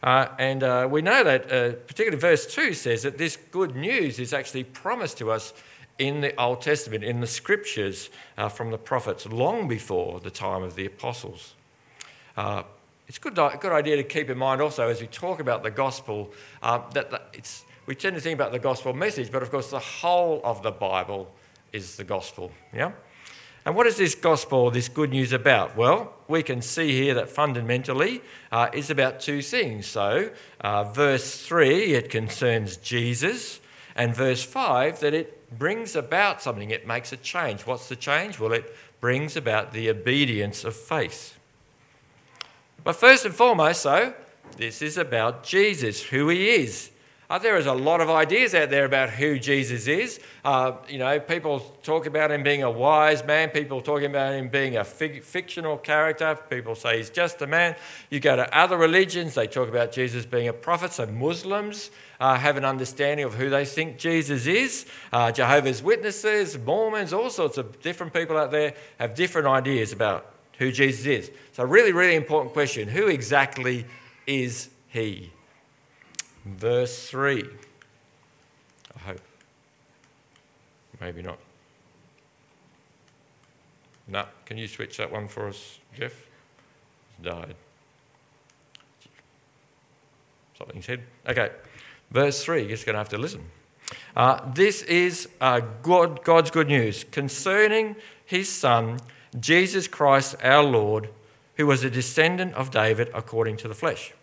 Uh, 0.03 0.27
and 0.39 0.63
uh, 0.63 0.87
we 0.89 1.01
know 1.01 1.23
that, 1.23 1.51
uh, 1.51 1.73
particularly 1.87 2.17
verse 2.17 2.45
2 2.47 2.73
says 2.73 3.03
that 3.03 3.17
this 3.17 3.37
good 3.51 3.75
news 3.75 4.19
is 4.19 4.33
actually 4.33 4.63
promised 4.63 5.17
to 5.19 5.31
us 5.31 5.53
in 5.99 6.21
the 6.21 6.35
Old 6.41 6.61
Testament, 6.61 7.03
in 7.03 7.19
the 7.19 7.27
scriptures 7.27 8.09
from 8.53 8.71
the 8.71 8.77
prophets, 8.77 9.27
long 9.27 9.67
before 9.67 10.19
the 10.19 10.31
time 10.31 10.63
of 10.63 10.75
the 10.75 10.87
apostles. 10.87 11.53
it's 12.35 13.17
a 13.17 13.21
good, 13.21 13.35
good 13.35 13.71
idea 13.71 13.97
to 13.97 14.03
keep 14.03 14.27
in 14.31 14.37
mind 14.37 14.61
also 14.61 14.87
as 14.87 14.99
we 14.99 15.05
talk 15.05 15.39
about 15.39 15.61
the 15.61 15.69
gospel 15.69 16.33
that 16.63 17.29
it's, 17.33 17.65
we 17.85 17.93
tend 17.93 18.15
to 18.15 18.21
think 18.21 18.33
about 18.33 18.51
the 18.51 18.57
gospel 18.57 18.93
message, 18.93 19.31
but 19.31 19.43
of 19.43 19.51
course, 19.51 19.69
the 19.69 19.77
whole 19.77 20.41
of 20.43 20.63
the 20.63 20.71
Bible 20.71 21.31
is 21.71 21.97
the 21.97 22.03
gospel. 22.03 22.51
Yeah? 22.73 22.93
And 23.65 23.75
what 23.75 23.85
is 23.85 23.97
this 23.97 24.15
gospel, 24.15 24.71
this 24.71 24.89
good 24.89 25.11
news 25.11 25.33
about? 25.33 25.77
Well, 25.77 26.13
we 26.27 26.41
can 26.41 26.61
see 26.61 26.93
here 26.93 27.13
that 27.13 27.29
fundamentally 27.29 28.21
uh, 28.51 28.69
it's 28.73 28.89
about 28.89 29.19
two 29.19 29.41
things. 29.41 29.85
So, 29.85 30.31
uh, 30.61 30.85
verse 30.85 31.45
3, 31.45 31.93
it 31.93 32.09
concerns 32.09 32.77
Jesus, 32.77 33.59
and 33.95 34.15
verse 34.15 34.43
5, 34.43 34.99
that 35.01 35.13
it 35.13 35.57
brings 35.59 35.95
about 35.95 36.41
something, 36.41 36.71
it 36.71 36.87
makes 36.87 37.11
a 37.11 37.17
change. 37.17 37.67
What's 37.67 37.87
the 37.87 37.95
change? 37.95 38.39
Well, 38.39 38.53
it 38.53 38.75
brings 38.99 39.37
about 39.37 39.73
the 39.73 39.89
obedience 39.89 40.63
of 40.63 40.75
faith. 40.75 41.37
But 42.83 42.93
first 42.93 43.25
and 43.25 43.35
foremost, 43.35 43.81
so, 43.81 44.15
this 44.57 44.81
is 44.81 44.97
about 44.97 45.43
Jesus, 45.43 46.01
who 46.01 46.29
he 46.29 46.49
is. 46.49 46.89
Uh, 47.31 47.39
there 47.39 47.55
is 47.55 47.65
a 47.65 47.73
lot 47.73 48.01
of 48.01 48.09
ideas 48.09 48.53
out 48.53 48.69
there 48.69 48.83
about 48.83 49.09
who 49.09 49.39
Jesus 49.39 49.87
is. 49.87 50.19
Uh, 50.43 50.73
you 50.89 50.97
know, 50.97 51.17
people 51.17 51.61
talk 51.81 52.05
about 52.05 52.29
him 52.29 52.43
being 52.43 52.61
a 52.61 52.69
wise 52.69 53.23
man. 53.23 53.47
People 53.51 53.79
talking 53.79 54.09
about 54.09 54.33
him 54.33 54.49
being 54.49 54.75
a 54.75 54.83
fig- 54.83 55.23
fictional 55.23 55.77
character. 55.77 56.37
People 56.49 56.75
say 56.75 56.97
he's 56.97 57.09
just 57.09 57.41
a 57.41 57.47
man. 57.47 57.77
You 58.09 58.19
go 58.19 58.35
to 58.35 58.53
other 58.53 58.75
religions, 58.75 59.35
they 59.35 59.47
talk 59.47 59.69
about 59.69 59.93
Jesus 59.93 60.25
being 60.25 60.49
a 60.49 60.53
prophet. 60.53 60.91
So 60.91 61.05
Muslims 61.05 61.89
uh, 62.19 62.35
have 62.35 62.57
an 62.57 62.65
understanding 62.65 63.25
of 63.25 63.35
who 63.35 63.49
they 63.49 63.63
think 63.63 63.97
Jesus 63.97 64.45
is. 64.45 64.85
Uh, 65.13 65.31
Jehovah's 65.31 65.81
Witnesses, 65.81 66.57
Mormons, 66.57 67.13
all 67.13 67.29
sorts 67.29 67.57
of 67.57 67.81
different 67.81 68.11
people 68.11 68.37
out 68.37 68.51
there 68.51 68.73
have 68.99 69.15
different 69.15 69.47
ideas 69.47 69.93
about 69.93 70.33
who 70.57 70.69
Jesus 70.69 71.05
is. 71.05 71.31
So, 71.53 71.63
really, 71.63 71.93
really 71.93 72.15
important 72.15 72.51
question 72.51 72.89
who 72.89 73.07
exactly 73.07 73.85
is 74.27 74.67
he? 74.89 75.31
Verse 76.45 77.09
3. 77.09 77.45
I 78.95 78.99
hope. 78.99 79.21
Maybe 80.99 81.21
not. 81.21 81.39
No, 84.07 84.25
can 84.45 84.57
you 84.57 84.67
switch 84.67 84.97
that 84.97 85.11
one 85.11 85.27
for 85.27 85.47
us, 85.47 85.79
Jeff? 85.97 86.13
It's 87.09 87.23
died. 87.23 87.55
Something's 90.57 90.85
hid. 90.85 91.01
Okay, 91.27 91.49
verse 92.11 92.43
3, 92.43 92.61
you're 92.61 92.69
just 92.69 92.85
going 92.85 92.93
to 92.93 92.99
have 92.99 93.09
to 93.09 93.17
listen. 93.17 93.45
Uh, 94.15 94.51
this 94.53 94.83
is 94.83 95.29
uh, 95.39 95.61
God, 95.81 96.23
God's 96.23 96.51
good 96.51 96.67
news 96.67 97.05
concerning 97.05 97.95
his 98.25 98.49
Son, 98.49 98.99
Jesus 99.39 99.87
Christ 99.87 100.35
our 100.43 100.63
Lord, 100.63 101.09
who 101.55 101.65
was 101.65 101.83
a 101.83 101.89
descendant 101.89 102.53
of 102.53 102.71
David 102.71 103.09
according 103.13 103.57
to 103.57 103.67
the 103.67 103.73
flesh. 103.73 104.13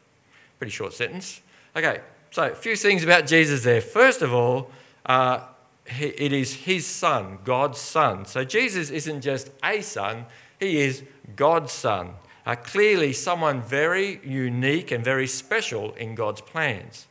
Pretty 0.59 0.71
short 0.71 0.93
sentence. 0.93 1.41
Okay, 1.79 2.01
so 2.33 2.43
a 2.43 2.55
few 2.57 2.75
things 2.75 3.05
about 3.05 3.25
Jesus 3.29 3.63
there. 3.63 3.81
First 3.81 4.21
of 4.21 4.35
all, 4.35 4.73
uh, 5.07 5.43
it 5.87 6.33
is 6.33 6.53
his 6.53 6.85
son, 6.85 7.39
God's 7.45 7.79
son. 7.79 8.25
So 8.25 8.43
Jesus 8.43 8.91
isn't 8.91 9.21
just 9.21 9.53
a 9.63 9.81
son, 9.83 10.27
he 10.59 10.79
is 10.81 11.05
God's 11.37 11.71
son. 11.71 12.15
Uh, 12.45 12.57
clearly, 12.57 13.13
someone 13.13 13.63
very 13.63 14.21
unique 14.25 14.91
and 14.91 15.05
very 15.05 15.29
special 15.29 15.93
in 15.93 16.17
God's 16.17 16.41
plans. 16.41 17.07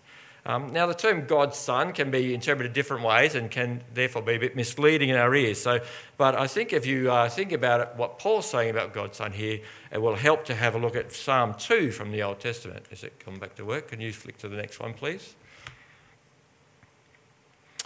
Um, 0.47 0.71
now, 0.71 0.87
the 0.87 0.93
term 0.93 1.25
God's 1.25 1.57
Son 1.57 1.91
can 1.91 2.09
be 2.09 2.33
interpreted 2.33 2.71
different 2.71 3.03
ways 3.03 3.35
and 3.35 3.51
can 3.51 3.81
therefore 3.93 4.21
be 4.21 4.35
a 4.35 4.39
bit 4.39 4.55
misleading 4.55 5.09
in 5.09 5.17
our 5.17 5.35
ears. 5.35 5.59
So, 5.59 5.81
but 6.15 6.35
I 6.35 6.47
think 6.47 6.71
if 6.71 6.85
you 6.85 7.11
uh, 7.11 7.27
think 7.27 7.51
about 7.51 7.81
it, 7.81 7.89
what 7.97 8.17
Paul's 8.17 8.49
saying 8.49 8.69
about 8.69 8.93
God's 8.93 9.17
Son 9.17 9.33
here, 9.33 9.59
it 9.91 10.01
will 10.01 10.15
help 10.15 10.45
to 10.45 10.55
have 10.55 10.73
a 10.73 10.77
look 10.77 10.95
at 10.95 11.11
Psalm 11.11 11.53
2 11.59 11.91
from 11.91 12.13
the 12.13 12.23
Old 12.23 12.39
Testament. 12.39 12.85
Is 12.91 13.03
it 13.03 13.19
come 13.19 13.35
back 13.35 13.55
to 13.55 13.65
work? 13.65 13.89
Can 13.89 13.99
you 13.99 14.13
flick 14.13 14.37
to 14.37 14.47
the 14.47 14.55
next 14.55 14.79
one, 14.79 14.93
please? 14.93 15.35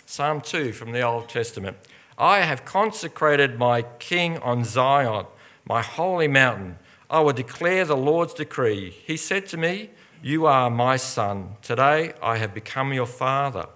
Psalm 0.05 0.39
2 0.39 0.71
from 0.71 0.91
the 0.91 1.01
Old 1.01 1.29
Testament. 1.29 1.77
I 2.15 2.41
have 2.41 2.63
consecrated 2.63 3.57
my 3.57 3.81
King 3.97 4.37
on 4.37 4.65
Zion, 4.65 5.25
my 5.65 5.81
holy 5.81 6.27
mountain. 6.27 6.77
I 7.09 7.21
will 7.21 7.33
declare 7.33 7.85
the 7.85 7.97
Lord's 7.97 8.35
decree. 8.35 8.91
He 8.91 9.17
said 9.17 9.47
to 9.47 9.57
me, 9.57 9.89
you 10.21 10.45
are 10.45 10.69
my 10.69 10.97
son. 10.97 11.55
Today 11.61 12.13
I 12.21 12.37
have 12.37 12.53
become 12.53 12.93
your 12.93 13.05
father. 13.05 13.67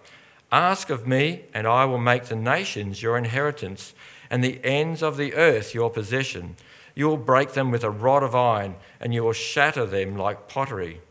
Ask 0.52 0.90
of 0.90 1.08
me, 1.08 1.44
and 1.54 1.66
I 1.66 1.86
will 1.86 1.98
make 1.98 2.25
the 2.25 2.36
nations 2.36 3.02
your 3.02 3.18
inheritance, 3.18 3.94
and 4.30 4.44
the 4.44 4.64
ends 4.64 5.02
of 5.02 5.18
the 5.18 5.34
earth 5.34 5.74
your 5.74 5.90
possession. 5.90 6.56
You 6.94 7.08
will 7.08 7.18
break 7.18 7.54
them 7.54 7.72
with 7.72 7.84
a 7.84 7.90
rod 7.90 8.24
of 8.24 8.36
iron, 8.36 8.75
and 9.00 9.14
you 9.14 9.24
will 9.24 9.34
shatter 9.34 9.86
them 9.86 10.16
like 10.16 10.48
pottery. 10.48 11.02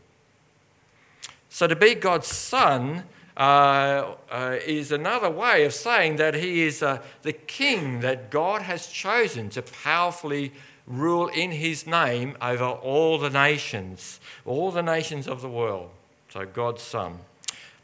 So, 1.49 1.67
to 1.67 1.75
be 1.75 1.95
God's 1.95 2.27
son 2.27 3.03
uh, 3.37 4.15
uh, 4.31 4.57
is 4.65 4.91
another 4.91 5.29
way 5.29 5.65
of 5.65 5.73
saying 5.73 6.15
that 6.15 6.35
he 6.35 6.63
is 6.63 6.81
uh, 6.81 7.01
the 7.21 7.33
king 7.33 7.99
that 7.99 8.29
God 8.29 8.61
has 8.61 8.87
chosen 8.87 9.49
to 9.49 9.61
powerfully 9.61 10.53
rule 10.87 11.27
in 11.27 11.51
his 11.51 11.87
name 11.87 12.37
over 12.41 12.65
all 12.65 13.17
the 13.17 13.29
nations, 13.29 14.19
all 14.45 14.71
the 14.71 14.83
nations 14.83 15.27
of 15.27 15.41
the 15.41 15.49
world. 15.49 15.89
So, 16.29 16.45
God's 16.45 16.81
Son. 16.81 17.19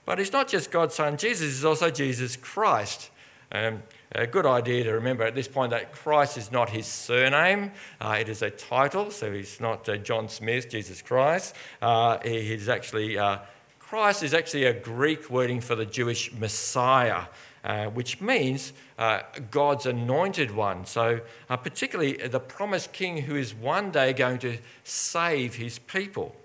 But 0.05 0.19
he's 0.19 0.33
not 0.33 0.47
just 0.47 0.71
God's 0.71 0.95
Son, 0.95 1.17
Jesus 1.17 1.53
is 1.53 1.65
also 1.65 1.89
Jesus 1.89 2.35
Christ. 2.35 3.09
Um, 3.51 3.83
a 4.13 4.27
good 4.27 4.45
idea 4.45 4.83
to 4.85 4.91
remember 4.91 5.23
at 5.23 5.35
this 5.35 5.47
point 5.47 5.71
that 5.71 5.93
Christ 5.93 6.37
is 6.37 6.51
not 6.51 6.69
his 6.69 6.85
surname, 6.85 7.71
uh, 7.99 8.17
it 8.19 8.29
is 8.29 8.41
a 8.41 8.49
title, 8.49 9.11
so 9.11 9.31
he's 9.31 9.59
not 9.59 9.87
uh, 9.87 9.97
John 9.97 10.27
Smith, 10.27 10.69
Jesus 10.69 11.01
Christ. 11.01 11.55
Uh, 11.81 12.17
he's 12.19 12.67
actually, 12.67 13.17
uh, 13.17 13.39
Christ 13.79 14.23
is 14.23 14.33
actually 14.33 14.65
a 14.65 14.73
Greek 14.73 15.29
wording 15.29 15.61
for 15.61 15.75
the 15.75 15.85
Jewish 15.85 16.33
Messiah. 16.33 17.23
Uh, 17.63 17.85
which 17.85 18.19
means 18.19 18.73
uh, 18.97 19.19
God's 19.51 19.85
anointed 19.85 20.49
one. 20.49 20.83
So, 20.87 21.21
uh, 21.47 21.57
particularly 21.57 22.13
the 22.13 22.39
promised 22.39 22.91
king 22.91 23.17
who 23.17 23.35
is 23.35 23.53
one 23.53 23.91
day 23.91 24.13
going 24.13 24.39
to 24.39 24.57
save 24.83 25.55
his 25.55 25.77
people. 25.77 26.35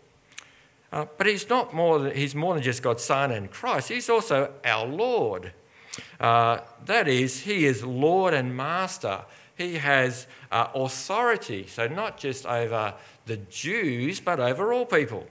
Uh, 0.93 1.07
but 1.17 1.27
he's 1.27 1.49
not 1.49 1.73
more 1.73 2.01
than, 2.01 2.15
he's 2.15 2.35
more 2.35 2.53
than 2.53 2.63
just 2.63 2.83
God's 2.83 3.03
son 3.03 3.33
and 3.33 3.51
Christ, 3.51 3.89
he's 3.89 4.11
also 4.11 4.53
our 4.63 4.87
Lord. 4.87 5.53
Uh, 6.21 6.59
that 6.85 7.09
is, 7.09 7.45
he 7.45 7.65
is 7.65 7.83
Lord 7.83 8.35
and 8.35 8.55
Master. 8.55 9.23
He 9.57 9.77
has 9.77 10.27
authority, 10.53 11.67
so 11.67 11.89
not 11.89 12.19
just 12.19 12.45
over 12.45 12.93
the 13.25 13.39
Jews, 13.39 14.21
but 14.21 14.39
over 14.39 14.71
all 14.71 14.85
people. 14.85 15.27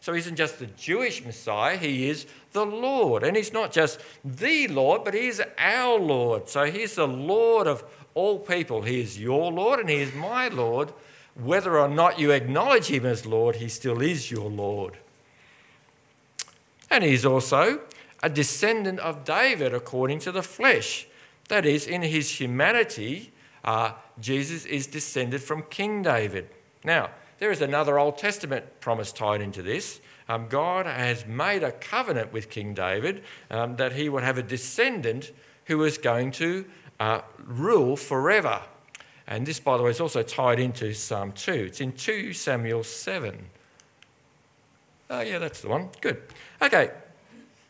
So 0.00 0.14
he 0.14 0.18
isn't 0.20 0.36
just 0.36 0.58
the 0.58 0.66
Jewish 0.66 1.24
Messiah, 1.24 1.76
he 1.76 2.08
is 2.08 2.26
the 2.52 2.64
Lord. 2.64 3.22
And 3.22 3.36
he's 3.36 3.52
not 3.52 3.70
just 3.70 4.00
the 4.24 4.66
Lord, 4.68 5.04
but 5.04 5.14
he 5.14 5.28
is 5.28 5.42
our 5.58 5.98
Lord. 5.98 6.48
So 6.48 6.64
he's 6.64 6.94
the 6.94 7.06
Lord 7.06 7.66
of 7.66 7.84
all 8.14 8.38
people. 8.38 8.82
He 8.82 9.00
is 9.00 9.20
your 9.20 9.52
Lord 9.52 9.78
and 9.78 9.90
he 9.90 9.96
is 9.96 10.14
my 10.14 10.48
Lord. 10.48 10.92
Whether 11.34 11.78
or 11.78 11.88
not 11.88 12.18
you 12.18 12.30
acknowledge 12.30 12.86
him 12.86 13.06
as 13.06 13.26
Lord, 13.26 13.56
he 13.56 13.68
still 13.68 14.00
is 14.00 14.30
your 14.30 14.50
Lord. 14.50 14.96
And 16.90 17.04
he's 17.04 17.24
also 17.24 17.80
a 18.22 18.28
descendant 18.28 18.98
of 19.00 19.24
David 19.24 19.72
according 19.74 20.18
to 20.20 20.32
the 20.32 20.42
flesh. 20.42 21.06
That 21.48 21.66
is, 21.66 21.86
in 21.86 22.02
his 22.02 22.40
humanity, 22.40 23.32
uh, 23.64 23.92
Jesus 24.20 24.64
is 24.64 24.86
descended 24.86 25.42
from 25.42 25.62
King 25.64 26.02
David. 26.02 26.48
Now, 26.84 27.10
there 27.40 27.50
is 27.50 27.62
another 27.62 27.98
Old 27.98 28.18
Testament 28.18 28.80
promise 28.80 29.12
tied 29.12 29.40
into 29.40 29.62
this. 29.62 30.00
Um, 30.28 30.46
God 30.48 30.86
has 30.86 31.26
made 31.26 31.64
a 31.64 31.72
covenant 31.72 32.32
with 32.32 32.50
King 32.50 32.74
David 32.74 33.24
um, 33.50 33.76
that 33.76 33.94
he 33.94 34.08
would 34.08 34.22
have 34.22 34.38
a 34.38 34.42
descendant 34.42 35.32
who 35.64 35.78
was 35.78 35.98
going 35.98 36.30
to 36.32 36.66
uh, 37.00 37.22
rule 37.44 37.96
forever. 37.96 38.62
And 39.26 39.46
this, 39.46 39.58
by 39.58 39.76
the 39.78 39.82
way, 39.82 39.90
is 39.90 40.00
also 40.00 40.22
tied 40.22 40.60
into 40.60 40.92
Psalm 40.92 41.32
2. 41.32 41.52
It's 41.52 41.80
in 41.80 41.92
2 41.92 42.34
Samuel 42.34 42.84
7. 42.84 43.46
Oh, 45.08 45.20
yeah, 45.20 45.38
that's 45.38 45.62
the 45.62 45.68
one. 45.68 45.88
Good. 46.00 46.22
Okay. 46.60 46.90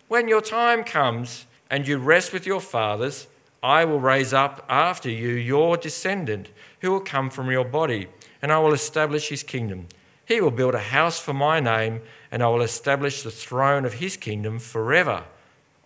When 0.08 0.26
your 0.26 0.42
time 0.42 0.82
comes 0.82 1.46
and 1.70 1.86
you 1.86 1.98
rest 1.98 2.32
with 2.32 2.44
your 2.44 2.60
fathers, 2.60 3.28
I 3.62 3.84
will 3.84 4.00
raise 4.00 4.32
up 4.32 4.64
after 4.68 5.08
you 5.08 5.28
your 5.28 5.76
descendant 5.76 6.48
who 6.80 6.90
will 6.90 7.00
come 7.00 7.30
from 7.30 7.50
your 7.50 7.64
body 7.64 8.08
and 8.42 8.52
I 8.52 8.59
will 8.59 8.73
establish 8.73 9.28
his 9.28 9.42
kingdom. 9.42 9.88
He 10.25 10.40
will 10.40 10.50
build 10.50 10.75
a 10.75 10.78
house 10.78 11.18
for 11.18 11.32
my 11.32 11.61
name, 11.61 12.02
and 12.30 12.42
I 12.42 12.49
will 12.49 12.62
establish 12.62 13.23
the 13.23 13.30
throne 13.30 13.85
of 13.85 13.94
his 13.94 14.16
kingdom 14.16 14.59
forever. 14.59 15.25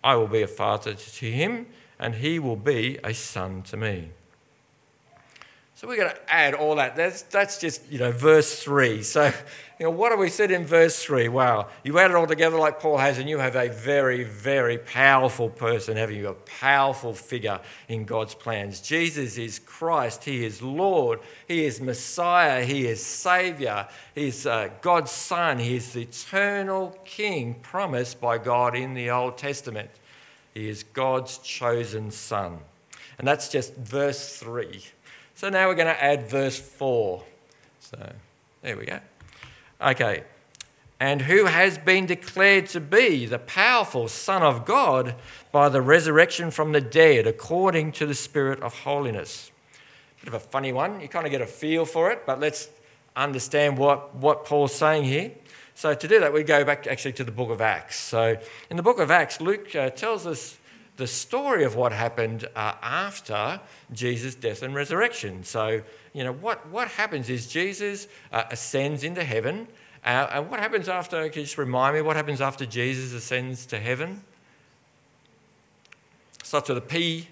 I 0.03 0.15
will 0.15 0.27
be 0.27 0.43
a 0.43 0.47
father 0.47 0.93
to 0.93 1.31
him, 1.31 1.67
and 1.97 2.15
he 2.15 2.37
will 2.37 2.55
be 2.55 2.99
a 3.03 3.13
son 3.13 3.63
to 3.63 3.77
me. 3.77 4.11
So 5.85 5.89
we're 5.89 5.97
going 5.97 6.09
to 6.09 6.33
add 6.33 6.55
all 6.55 6.77
that. 6.77 6.95
That's, 6.95 7.21
that's 7.21 7.59
just, 7.59 7.91
you 7.91 7.99
know, 7.99 8.11
verse 8.11 8.59
3. 8.63 9.03
So, 9.03 9.25
you 9.79 9.85
know, 9.85 9.91
what 9.91 10.11
have 10.11 10.19
we 10.19 10.29
said 10.29 10.49
in 10.49 10.65
verse 10.65 11.03
3? 11.03 11.27
Wow, 11.27 11.67
you 11.83 11.99
add 11.99 12.09
it 12.09 12.17
all 12.17 12.25
together 12.25 12.57
like 12.57 12.79
Paul 12.79 12.97
has, 12.97 13.19
and 13.19 13.29
you 13.29 13.37
have 13.37 13.55
a 13.55 13.69
very, 13.69 14.23
very 14.23 14.79
powerful 14.79 15.47
person, 15.47 15.95
having 15.95 16.17
you? 16.17 16.29
A 16.29 16.33
powerful 16.33 17.13
figure 17.13 17.59
in 17.87 18.05
God's 18.05 18.33
plans. 18.33 18.81
Jesus 18.81 19.37
is 19.37 19.59
Christ. 19.59 20.23
He 20.23 20.43
is 20.43 20.59
Lord. 20.59 21.19
He 21.47 21.65
is 21.65 21.79
Messiah. 21.79 22.65
He 22.65 22.87
is 22.87 23.05
Savior. 23.05 23.87
He's 24.15 24.47
uh, 24.47 24.69
God's 24.81 25.11
Son. 25.11 25.59
He 25.59 25.75
is 25.75 25.93
the 25.93 26.01
eternal 26.01 26.97
King 27.05 27.57
promised 27.61 28.19
by 28.19 28.39
God 28.39 28.75
in 28.75 28.95
the 28.95 29.11
Old 29.11 29.37
Testament. 29.37 29.91
He 30.55 30.67
is 30.67 30.81
God's 30.81 31.37
chosen 31.37 32.09
Son. 32.09 32.57
And 33.19 33.27
that's 33.27 33.49
just 33.49 33.75
verse 33.75 34.35
3. 34.37 34.83
So 35.35 35.49
now 35.49 35.67
we're 35.67 35.75
going 35.75 35.93
to 35.93 36.03
add 36.03 36.29
verse 36.29 36.57
4. 36.57 37.21
So 37.81 38.13
there 38.61 38.77
we 38.77 38.85
go. 38.85 38.99
Okay. 39.81 40.23
And 40.97 41.21
who 41.21 41.43
has 41.45 41.77
been 41.77 42.05
declared 42.05 42.67
to 42.67 42.79
be 42.79 43.25
the 43.25 43.39
powerful 43.39 44.07
Son 44.07 44.43
of 44.43 44.65
God 44.65 45.15
by 45.51 45.67
the 45.67 45.81
resurrection 45.81 46.51
from 46.51 46.71
the 46.71 46.79
dead 46.79 47.27
according 47.27 47.91
to 47.93 48.05
the 48.05 48.13
Spirit 48.13 48.61
of 48.61 48.79
holiness. 48.79 49.51
Bit 50.21 50.29
of 50.29 50.35
a 50.35 50.39
funny 50.39 50.71
one. 50.71 51.01
You 51.01 51.09
kind 51.09 51.25
of 51.25 51.31
get 51.31 51.41
a 51.41 51.45
feel 51.45 51.83
for 51.83 52.11
it, 52.11 52.25
but 52.25 52.39
let's 52.39 52.69
understand 53.13 53.77
what, 53.77 54.15
what 54.15 54.45
Paul's 54.45 54.73
saying 54.73 55.03
here. 55.03 55.31
So, 55.75 55.93
to 55.93 56.07
do 56.07 56.21
that, 56.21 56.31
we 56.31 56.43
go 56.43 56.63
back 56.63 56.87
actually 56.87 57.11
to 57.13 57.25
the 57.25 57.31
book 57.33 57.49
of 57.49 57.59
Acts. 57.59 57.99
So, 57.99 58.37
in 58.69 58.77
the 58.77 58.83
book 58.83 58.99
of 58.99 59.11
Acts, 59.11 59.41
Luke 59.41 59.75
uh, 59.75 59.89
tells 59.89 60.25
us 60.25 60.57
the 60.97 61.07
story 61.07 61.63
of 61.63 61.75
what 61.75 61.91
happened 61.91 62.47
uh, 62.55 62.73
after 62.81 63.59
Jesus' 63.91 64.35
death 64.35 64.61
and 64.61 64.73
resurrection. 64.73 65.43
So, 65.43 65.81
you 66.13 66.23
know, 66.23 66.33
what, 66.33 66.67
what 66.69 66.87
happens 66.87 67.29
is 67.29 67.47
Jesus 67.47 68.07
uh, 68.31 68.43
ascends 68.49 69.03
into 69.03 69.23
heaven. 69.23 69.67
Uh, 70.05 70.27
and 70.31 70.49
what 70.49 70.59
happens 70.59 70.87
after, 70.87 71.27
can 71.29 71.41
you 71.41 71.45
just 71.45 71.57
remind 71.57 71.95
me, 71.95 72.01
what 72.01 72.15
happens 72.15 72.39
after 72.39 72.65
Jesus 72.65 73.13
ascends 73.13 73.65
to 73.67 73.79
heaven? 73.79 74.21
Starts 76.43 76.69
with 76.69 76.77
a 76.77 76.81
P. 76.81 77.27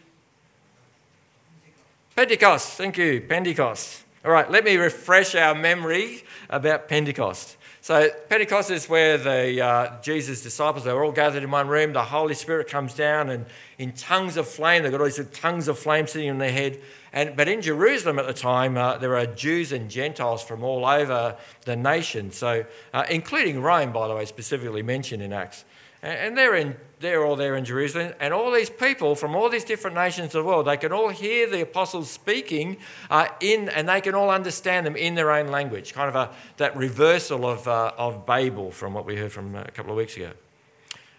Pentecost, 2.15 2.73
thank 2.73 2.97
you, 2.97 3.21
Pentecost. 3.21 4.03
All 4.25 4.31
right, 4.31 4.49
let 4.49 4.63
me 4.63 4.75
refresh 4.75 5.35
our 5.35 5.55
memory 5.55 6.23
about 6.49 6.87
Pentecost. 6.87 7.57
So 7.83 8.09
Pentecost 8.29 8.71
is 8.71 8.87
where 8.87 9.17
the 9.17 9.61
uh, 9.61 10.01
Jesus' 10.01 10.41
disciples 10.41 10.85
they 10.85 10.93
were 10.93 11.03
all 11.03 11.11
gathered 11.11 11.43
in 11.43 11.51
one 11.51 11.67
room. 11.67 11.91
The 11.91 12.01
Holy 12.01 12.33
Spirit 12.33 12.69
comes 12.69 12.93
down 12.93 13.29
and 13.29 13.45
in 13.77 13.91
tongues 13.91 14.37
of 14.37 14.47
flame. 14.47 14.83
They've 14.83 14.91
got 14.93 15.01
all 15.01 15.07
these 15.07 15.19
tongues 15.33 15.67
of 15.67 15.77
flame 15.77 16.07
sitting 16.07 16.29
in 16.29 16.37
their 16.37 16.53
head. 16.53 16.79
And 17.11 17.35
but 17.35 17.49
in 17.49 17.61
Jerusalem 17.61 18.19
at 18.19 18.25
the 18.25 18.33
time, 18.33 18.77
uh, 18.77 18.99
there 18.99 19.17
are 19.17 19.25
Jews 19.25 19.73
and 19.73 19.91
Gentiles 19.91 20.41
from 20.41 20.63
all 20.63 20.85
over 20.85 21.35
the 21.65 21.75
nation. 21.75 22.31
So 22.31 22.63
uh, 22.93 23.03
including 23.09 23.61
Rome, 23.61 23.91
by 23.91 24.07
the 24.07 24.15
way, 24.15 24.23
specifically 24.23 24.81
mentioned 24.81 25.21
in 25.21 25.33
Acts. 25.33 25.65
And 26.03 26.37
they're, 26.37 26.55
in, 26.55 26.75
they're 26.99 27.25
all 27.25 27.37
there 27.37 27.55
in 27.55 27.63
Jerusalem. 27.63 28.11
And 28.19 28.33
all 28.33 28.51
these 28.51 28.69
people 28.69 29.15
from 29.15 29.35
all 29.35 29.47
these 29.49 29.63
different 29.63 29.95
nations 29.95 30.35
of 30.35 30.43
the 30.43 30.43
world, 30.43 30.67
they 30.67 30.75
can 30.75 30.91
all 30.91 31.07
hear 31.07 31.49
the 31.49 31.61
apostles 31.61 32.11
speaking 32.11 32.77
uh, 33.09 33.29
in, 33.39 33.69
and 33.69 33.87
they 33.87 34.01
can 34.01 34.13
all 34.13 34.29
understand 34.29 34.85
them 34.85 34.97
in 34.97 35.15
their 35.15 35.31
own 35.31 35.47
language. 35.47 35.93
Kind 35.93 36.09
of 36.09 36.15
a, 36.15 36.35
that 36.57 36.75
reversal 36.75 37.45
of, 37.45 37.67
uh, 37.69 37.93
of 37.97 38.25
Babel 38.25 38.69
from 38.69 38.93
what 38.93 39.05
we 39.05 39.15
heard 39.15 39.31
from 39.31 39.55
a 39.55 39.71
couple 39.71 39.91
of 39.91 39.97
weeks 39.97 40.17
ago. 40.17 40.31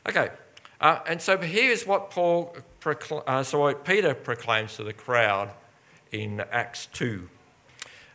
Okay, 0.06 0.28
uh, 0.82 0.98
and 1.06 1.22
so 1.22 1.38
here's 1.38 1.86
what 1.86 2.10
Paul, 2.10 2.54
uh, 3.26 3.42
so 3.42 3.60
what 3.60 3.86
Peter 3.86 4.12
proclaims 4.12 4.76
to 4.76 4.84
the 4.84 4.92
crowd 4.92 5.50
in 6.12 6.40
Acts 6.52 6.86
2. 6.92 7.26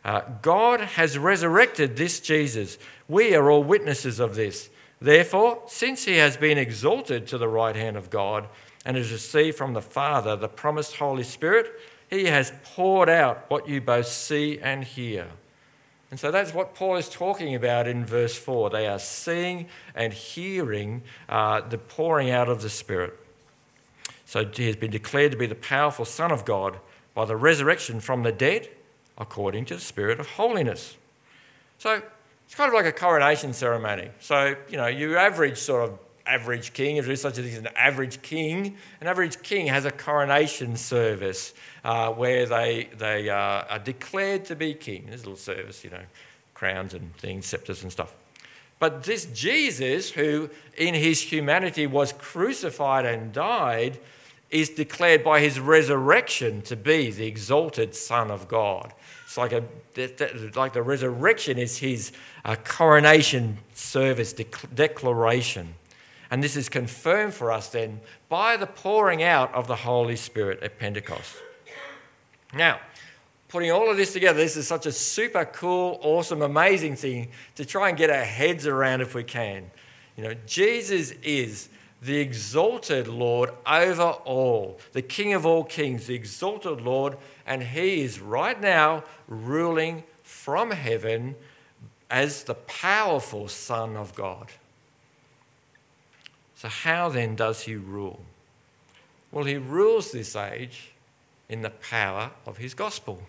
Uh, 0.04 0.20
God 0.40 0.80
has 0.80 1.18
resurrected 1.18 1.96
this 1.96 2.20
Jesus. 2.20 2.78
We 3.08 3.34
are 3.34 3.50
all 3.50 3.64
witnesses 3.64 4.20
of 4.20 4.36
this. 4.36 4.70
Therefore, 5.00 5.62
since 5.66 6.04
he 6.04 6.16
has 6.16 6.36
been 6.36 6.58
exalted 6.58 7.26
to 7.28 7.38
the 7.38 7.48
right 7.48 7.74
hand 7.74 7.96
of 7.96 8.10
God 8.10 8.48
and 8.84 8.96
has 8.96 9.10
received 9.10 9.56
from 9.56 9.72
the 9.72 9.82
Father 9.82 10.36
the 10.36 10.48
promised 10.48 10.96
Holy 10.96 11.22
Spirit, 11.22 11.72
he 12.10 12.26
has 12.26 12.52
poured 12.64 13.08
out 13.08 13.44
what 13.48 13.68
you 13.68 13.80
both 13.80 14.08
see 14.08 14.58
and 14.58 14.84
hear. 14.84 15.28
And 16.10 16.18
so 16.18 16.30
that's 16.30 16.52
what 16.52 16.74
Paul 16.74 16.96
is 16.96 17.08
talking 17.08 17.54
about 17.54 17.86
in 17.86 18.04
verse 18.04 18.36
4. 18.36 18.70
They 18.70 18.86
are 18.88 18.98
seeing 18.98 19.68
and 19.94 20.12
hearing 20.12 21.02
uh, 21.28 21.60
the 21.60 21.78
pouring 21.78 22.30
out 22.30 22.48
of 22.48 22.62
the 22.62 22.70
Spirit. 22.70 23.16
So 24.26 24.44
he 24.44 24.66
has 24.66 24.76
been 24.76 24.90
declared 24.90 25.32
to 25.32 25.38
be 25.38 25.46
the 25.46 25.54
powerful 25.54 26.04
Son 26.04 26.32
of 26.32 26.44
God 26.44 26.78
by 27.14 27.24
the 27.24 27.36
resurrection 27.36 28.00
from 28.00 28.22
the 28.22 28.32
dead 28.32 28.68
according 29.16 29.66
to 29.66 29.74
the 29.76 29.80
Spirit 29.80 30.18
of 30.18 30.30
holiness. 30.30 30.96
So 31.78 32.02
it's 32.50 32.56
kind 32.56 32.66
of 32.68 32.74
like 32.74 32.84
a 32.84 32.90
coronation 32.90 33.52
ceremony. 33.52 34.10
So, 34.18 34.56
you 34.68 34.76
know, 34.76 34.88
your 34.88 35.16
average 35.16 35.56
sort 35.56 35.88
of 35.88 35.96
average 36.26 36.72
king, 36.72 36.96
if 36.96 37.04
there 37.04 37.14
is 37.14 37.20
such 37.20 37.38
a 37.38 37.42
thing 37.42 37.52
as 37.52 37.58
an 37.58 37.68
average 37.76 38.22
king, 38.22 38.76
an 39.00 39.06
average 39.06 39.40
king 39.44 39.68
has 39.68 39.84
a 39.84 39.92
coronation 39.92 40.74
service 40.74 41.54
uh, 41.84 42.10
where 42.10 42.46
they, 42.46 42.88
they 42.98 43.30
uh, 43.30 43.36
are 43.36 43.78
declared 43.78 44.46
to 44.46 44.56
be 44.56 44.74
king. 44.74 45.04
There's 45.06 45.20
a 45.20 45.26
little 45.26 45.36
service, 45.36 45.84
you 45.84 45.90
know, 45.90 46.02
crowns 46.52 46.92
and 46.92 47.16
things, 47.18 47.46
scepters 47.46 47.84
and 47.84 47.92
stuff. 47.92 48.16
But 48.80 49.04
this 49.04 49.26
Jesus, 49.26 50.10
who 50.10 50.50
in 50.76 50.94
his 50.94 51.20
humanity 51.20 51.86
was 51.86 52.12
crucified 52.14 53.06
and 53.06 53.32
died, 53.32 54.00
is 54.50 54.70
declared 54.70 55.22
by 55.22 55.38
his 55.38 55.60
resurrection 55.60 56.62
to 56.62 56.74
be 56.74 57.12
the 57.12 57.28
exalted 57.28 57.94
Son 57.94 58.28
of 58.28 58.48
God. 58.48 58.92
It's 59.30 59.36
like, 59.36 59.52
a, 59.52 59.62
like 60.58 60.72
the 60.72 60.82
resurrection 60.82 61.56
is 61.56 61.78
his 61.78 62.10
uh, 62.44 62.56
coronation 62.64 63.58
service 63.74 64.32
declaration. 64.32 65.76
And 66.32 66.42
this 66.42 66.56
is 66.56 66.68
confirmed 66.68 67.32
for 67.32 67.52
us 67.52 67.68
then 67.68 68.00
by 68.28 68.56
the 68.56 68.66
pouring 68.66 69.22
out 69.22 69.54
of 69.54 69.68
the 69.68 69.76
Holy 69.76 70.16
Spirit 70.16 70.64
at 70.64 70.80
Pentecost. 70.80 71.36
Now, 72.52 72.80
putting 73.46 73.70
all 73.70 73.88
of 73.88 73.96
this 73.96 74.12
together, 74.12 74.36
this 74.36 74.56
is 74.56 74.66
such 74.66 74.86
a 74.86 74.90
super 74.90 75.44
cool, 75.44 76.00
awesome, 76.02 76.42
amazing 76.42 76.96
thing 76.96 77.28
to 77.54 77.64
try 77.64 77.88
and 77.88 77.96
get 77.96 78.10
our 78.10 78.24
heads 78.24 78.66
around 78.66 79.00
if 79.00 79.14
we 79.14 79.22
can. 79.22 79.70
You 80.16 80.24
know, 80.24 80.34
Jesus 80.44 81.12
is 81.22 81.68
the 82.02 82.18
exalted 82.18 83.06
Lord 83.06 83.50
over 83.66 84.02
all, 84.02 84.78
the 84.92 85.02
King 85.02 85.34
of 85.34 85.44
all 85.44 85.64
kings, 85.64 86.06
the 86.06 86.14
exalted 86.14 86.80
Lord, 86.80 87.16
and 87.46 87.62
he 87.62 88.02
is 88.02 88.20
right 88.20 88.58
now 88.60 89.04
ruling 89.28 90.04
from 90.22 90.70
heaven 90.70 91.36
as 92.08 92.44
the 92.44 92.54
powerful 92.54 93.48
Son 93.48 93.96
of 93.96 94.14
God. 94.14 94.48
So, 96.54 96.68
how 96.68 97.08
then 97.08 97.36
does 97.36 97.62
he 97.62 97.76
rule? 97.76 98.20
Well, 99.32 99.44
he 99.44 99.56
rules 99.56 100.10
this 100.12 100.34
age 100.34 100.92
in 101.48 101.62
the 101.62 101.70
power 101.70 102.30
of 102.46 102.58
his 102.58 102.74
gospel. 102.74 103.22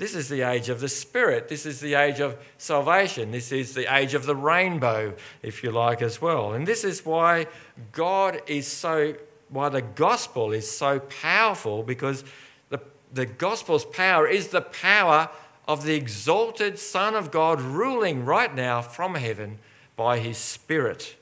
This 0.00 0.14
is 0.14 0.30
the 0.30 0.40
age 0.40 0.70
of 0.70 0.80
the 0.80 0.88
Spirit. 0.88 1.48
This 1.48 1.66
is 1.66 1.78
the 1.78 1.92
age 1.92 2.20
of 2.20 2.38
salvation. 2.56 3.32
This 3.32 3.52
is 3.52 3.74
the 3.74 3.94
age 3.94 4.14
of 4.14 4.24
the 4.24 4.34
rainbow, 4.34 5.12
if 5.42 5.62
you 5.62 5.70
like, 5.70 6.00
as 6.00 6.22
well. 6.22 6.54
And 6.54 6.66
this 6.66 6.84
is 6.84 7.04
why 7.04 7.48
God 7.92 8.40
is 8.46 8.66
so, 8.66 9.14
why 9.50 9.68
the 9.68 9.82
gospel 9.82 10.52
is 10.52 10.70
so 10.70 11.00
powerful, 11.00 11.82
because 11.82 12.24
the, 12.70 12.80
the 13.12 13.26
gospel's 13.26 13.84
power 13.84 14.26
is 14.26 14.48
the 14.48 14.62
power 14.62 15.28
of 15.68 15.84
the 15.84 15.96
exalted 15.96 16.78
Son 16.78 17.14
of 17.14 17.30
God 17.30 17.60
ruling 17.60 18.24
right 18.24 18.54
now 18.54 18.80
from 18.80 19.16
heaven 19.16 19.58
by 19.96 20.18
his 20.18 20.38
Spirit. 20.38 21.14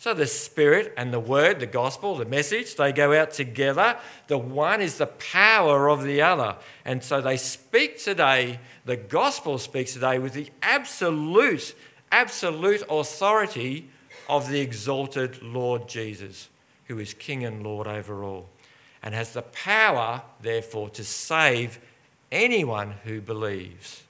So 0.00 0.14
the 0.14 0.26
Spirit 0.26 0.94
and 0.96 1.12
the 1.12 1.18
Word, 1.18 1.58
the 1.58 1.66
gospel, 1.66 2.14
the 2.14 2.24
message, 2.24 2.76
they 2.76 2.92
go 2.92 3.12
out 3.18 3.32
together. 3.32 3.98
The 4.28 4.38
one 4.38 4.80
is 4.80 4.96
the 4.96 5.06
power 5.06 5.88
of 5.90 6.04
the 6.04 6.22
other. 6.22 6.56
And 6.84 7.02
so 7.02 7.20
they 7.20 7.36
speak 7.36 7.98
today, 7.98 8.60
the 8.84 8.96
gospel 8.96 9.58
speaks 9.58 9.94
today 9.94 10.20
with 10.20 10.34
the 10.34 10.50
absolute, 10.62 11.74
absolute 12.12 12.82
authority 12.88 13.90
of 14.28 14.48
the 14.48 14.60
exalted 14.60 15.42
Lord 15.42 15.88
Jesus, 15.88 16.48
who 16.86 17.00
is 17.00 17.12
King 17.12 17.44
and 17.44 17.64
Lord 17.64 17.88
over 17.88 18.22
all, 18.22 18.48
and 19.02 19.14
has 19.14 19.32
the 19.32 19.42
power, 19.42 20.22
therefore, 20.40 20.90
to 20.90 21.02
save 21.02 21.80
anyone 22.30 22.94
who 23.02 23.20
believes. 23.20 24.04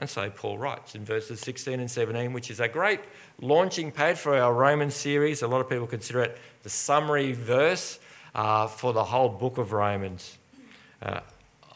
And 0.00 0.08
so 0.08 0.30
Paul 0.30 0.56
writes 0.56 0.94
in 0.94 1.04
verses 1.04 1.40
16 1.40 1.78
and 1.78 1.90
17, 1.90 2.32
which 2.32 2.50
is 2.50 2.58
a 2.58 2.68
great 2.68 3.00
launching 3.38 3.92
pad 3.92 4.18
for 4.18 4.34
our 4.34 4.52
Roman 4.52 4.90
series. 4.90 5.42
A 5.42 5.46
lot 5.46 5.60
of 5.60 5.68
people 5.68 5.86
consider 5.86 6.22
it 6.22 6.38
the 6.62 6.70
summary 6.70 7.32
verse 7.32 8.00
uh, 8.34 8.66
for 8.66 8.94
the 8.94 9.04
whole 9.04 9.28
book 9.28 9.58
of 9.58 9.72
Romans. 9.72 10.38
Uh, 11.02 11.20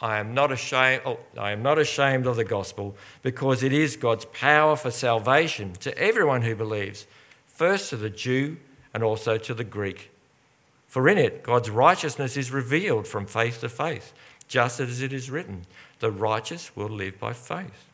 I 0.00 0.18
am 0.18 0.32
not 0.32 0.50
ashamed. 0.50 1.02
Oh, 1.04 1.20
I 1.38 1.52
am 1.52 1.62
not 1.62 1.78
ashamed 1.78 2.26
of 2.26 2.36
the 2.36 2.44
gospel 2.44 2.96
because 3.22 3.62
it 3.62 3.74
is 3.74 3.96
God's 3.96 4.24
power 4.24 4.74
for 4.74 4.90
salvation 4.90 5.74
to 5.80 5.96
everyone 5.98 6.42
who 6.42 6.56
believes, 6.56 7.06
first 7.46 7.90
to 7.90 7.96
the 7.98 8.10
Jew 8.10 8.56
and 8.94 9.02
also 9.02 9.36
to 9.36 9.52
the 9.52 9.64
Greek. 9.64 10.10
For 10.86 11.10
in 11.10 11.18
it, 11.18 11.42
God's 11.42 11.68
righteousness 11.68 12.38
is 12.38 12.50
revealed 12.50 13.06
from 13.06 13.26
faith 13.26 13.60
to 13.60 13.68
faith, 13.68 14.14
just 14.48 14.80
as 14.80 15.02
it 15.02 15.12
is 15.12 15.30
written 15.30 15.66
the 16.00 16.10
righteous 16.10 16.74
will 16.74 16.88
live 16.88 17.18
by 17.18 17.34
faith. 17.34 17.90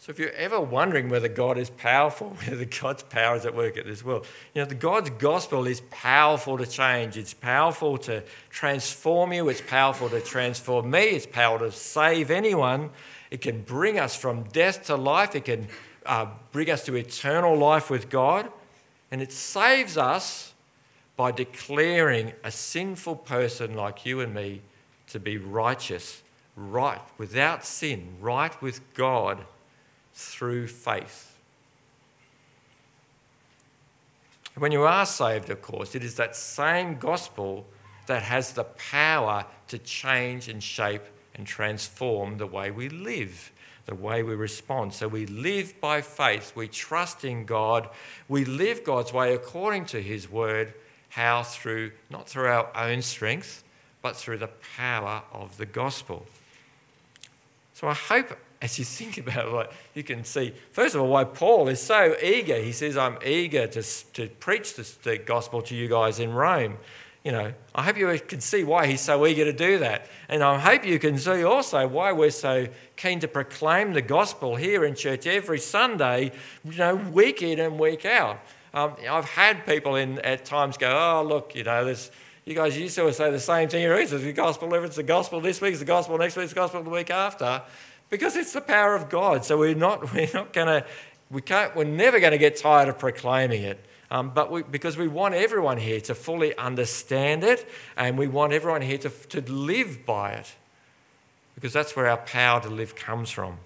So 0.00 0.08
if 0.08 0.18
you're 0.18 0.30
ever 0.30 0.58
wondering 0.58 1.10
whether 1.10 1.28
God 1.28 1.58
is 1.58 1.68
powerful, 1.68 2.30
whether 2.46 2.64
God's 2.64 3.02
power 3.02 3.36
is 3.36 3.44
at 3.44 3.54
work 3.54 3.76
at 3.76 3.84
this 3.84 4.02
world, 4.02 4.26
you 4.54 4.62
know, 4.62 4.66
the 4.66 4.74
God's 4.74 5.10
gospel 5.10 5.66
is 5.66 5.82
powerful 5.90 6.56
to 6.56 6.66
change. 6.66 7.18
It's 7.18 7.34
powerful 7.34 7.98
to 7.98 8.22
transform 8.48 9.34
you. 9.34 9.50
It's 9.50 9.60
powerful 9.60 10.08
to 10.08 10.22
transform 10.22 10.90
me. 10.90 11.02
It's 11.02 11.26
powerful 11.26 11.68
to 11.68 11.76
save 11.76 12.30
anyone. 12.30 12.88
It 13.30 13.42
can 13.42 13.60
bring 13.60 13.98
us 13.98 14.16
from 14.16 14.44
death 14.44 14.86
to 14.86 14.96
life. 14.96 15.36
It 15.36 15.44
can 15.44 15.68
uh, 16.06 16.28
bring 16.50 16.70
us 16.70 16.82
to 16.86 16.96
eternal 16.96 17.54
life 17.54 17.90
with 17.90 18.08
God. 18.08 18.50
And 19.10 19.20
it 19.20 19.32
saves 19.32 19.98
us 19.98 20.54
by 21.14 21.30
declaring 21.30 22.32
a 22.42 22.50
sinful 22.50 23.16
person 23.16 23.74
like 23.74 24.06
you 24.06 24.20
and 24.20 24.32
me 24.32 24.62
to 25.08 25.20
be 25.20 25.36
righteous, 25.36 26.22
right, 26.56 27.02
without 27.18 27.66
sin, 27.66 28.08
right 28.18 28.60
with 28.62 28.80
God 28.94 29.44
through 30.20 30.66
faith. 30.66 31.36
When 34.56 34.72
you 34.72 34.82
are 34.82 35.06
saved, 35.06 35.48
of 35.50 35.62
course, 35.62 35.94
it 35.94 36.04
is 36.04 36.16
that 36.16 36.36
same 36.36 36.98
gospel 36.98 37.66
that 38.06 38.22
has 38.22 38.52
the 38.52 38.64
power 38.64 39.46
to 39.68 39.78
change 39.78 40.48
and 40.48 40.62
shape 40.62 41.02
and 41.34 41.46
transform 41.46 42.36
the 42.36 42.46
way 42.46 42.70
we 42.70 42.88
live, 42.88 43.52
the 43.86 43.94
way 43.94 44.22
we 44.22 44.34
respond. 44.34 44.92
So 44.92 45.08
we 45.08 45.26
live 45.26 45.80
by 45.80 46.02
faith, 46.02 46.52
we 46.54 46.68
trust 46.68 47.24
in 47.24 47.44
God, 47.44 47.88
we 48.28 48.44
live 48.44 48.84
God's 48.84 49.12
way 49.12 49.34
according 49.34 49.86
to 49.86 50.02
His 50.02 50.30
word. 50.30 50.74
How? 51.08 51.42
Through, 51.42 51.92
not 52.10 52.28
through 52.28 52.48
our 52.48 52.70
own 52.76 53.02
strength, 53.02 53.64
but 54.02 54.16
through 54.16 54.38
the 54.38 54.50
power 54.76 55.22
of 55.32 55.56
the 55.56 55.66
gospel. 55.66 56.26
So 57.72 57.88
I 57.88 57.94
hope 57.94 58.36
as 58.62 58.78
you 58.78 58.84
think 58.84 59.16
about 59.16 59.46
it, 59.46 59.52
like, 59.52 59.72
you 59.94 60.02
can 60.02 60.24
see, 60.24 60.52
first 60.72 60.94
of 60.94 61.00
all, 61.00 61.08
why 61.08 61.24
Paul 61.24 61.68
is 61.68 61.80
so 61.80 62.14
eager. 62.22 62.56
He 62.56 62.72
says, 62.72 62.96
I'm 62.96 63.16
eager 63.24 63.66
to, 63.66 63.82
to 63.82 64.28
preach 64.28 64.76
this, 64.76 64.94
the 64.96 65.16
gospel 65.16 65.62
to 65.62 65.74
you 65.74 65.88
guys 65.88 66.20
in 66.20 66.32
Rome. 66.32 66.76
You 67.24 67.32
know, 67.32 67.52
I 67.74 67.82
hope 67.82 67.96
you 67.96 68.18
can 68.18 68.40
see 68.40 68.64
why 68.64 68.86
he's 68.86 69.00
so 69.00 69.26
eager 69.26 69.44
to 69.44 69.52
do 69.52 69.78
that. 69.78 70.06
And 70.28 70.42
I 70.42 70.58
hope 70.58 70.84
you 70.84 70.98
can 70.98 71.18
see 71.18 71.42
also 71.42 71.86
why 71.88 72.12
we're 72.12 72.30
so 72.30 72.66
keen 72.96 73.20
to 73.20 73.28
proclaim 73.28 73.92
the 73.92 74.02
gospel 74.02 74.56
here 74.56 74.84
in 74.84 74.94
church 74.94 75.26
every 75.26 75.58
Sunday, 75.58 76.32
you 76.64 76.78
know, 76.78 76.94
week 76.94 77.42
in 77.42 77.60
and 77.60 77.78
week 77.78 78.04
out. 78.04 78.40
Um, 78.72 78.94
I've 79.08 79.24
had 79.24 79.66
people 79.66 79.96
in 79.96 80.18
at 80.20 80.44
times 80.44 80.76
go, 80.76 80.90
oh, 80.90 81.26
look, 81.26 81.54
you 81.54 81.64
know, 81.64 81.84
this, 81.84 82.10
you 82.44 82.54
guys 82.54 82.78
used 82.78 82.94
to 82.96 83.12
say 83.12 83.30
the 83.30 83.40
same 83.40 83.68
thing. 83.68 83.84
It's 83.84 84.12
the 84.12 84.32
gospel, 84.32 84.72
it's 84.74 84.96
the 84.96 85.02
gospel 85.02 85.40
this 85.40 85.60
week, 85.60 85.72
it's 85.72 85.80
the 85.80 85.86
gospel 85.86 86.16
next 86.18 86.36
week, 86.36 86.44
it's 86.44 86.52
the 86.52 86.60
gospel 86.60 86.82
the 86.82 86.90
week 86.90 87.10
after 87.10 87.62
because 88.10 88.36
it's 88.36 88.52
the 88.52 88.60
power 88.60 88.94
of 88.94 89.08
God. 89.08 89.44
So 89.44 89.58
we're 89.58 89.74
not, 89.74 90.12
we're 90.14 90.28
not 90.34 90.52
going 90.52 90.66
to, 90.66 90.86
we 91.30 91.40
can't, 91.40 91.74
we're 91.74 91.84
never 91.84 92.20
going 92.20 92.32
to 92.32 92.38
get 92.38 92.56
tired 92.56 92.88
of 92.88 92.98
proclaiming 92.98 93.62
it. 93.62 93.84
Um, 94.10 94.30
but 94.34 94.50
we, 94.50 94.64
because 94.64 94.96
we 94.96 95.06
want 95.06 95.34
everyone 95.34 95.78
here 95.78 96.00
to 96.02 96.16
fully 96.16 96.56
understand 96.56 97.44
it 97.44 97.68
and 97.96 98.18
we 98.18 98.26
want 98.26 98.52
everyone 98.52 98.82
here 98.82 98.98
to, 98.98 99.08
to 99.08 99.40
live 99.52 100.04
by 100.04 100.32
it 100.32 100.52
because 101.54 101.72
that's 101.72 101.94
where 101.94 102.08
our 102.08 102.16
power 102.16 102.60
to 102.60 102.68
live 102.68 102.96
comes 102.96 103.30
from. 103.30 103.58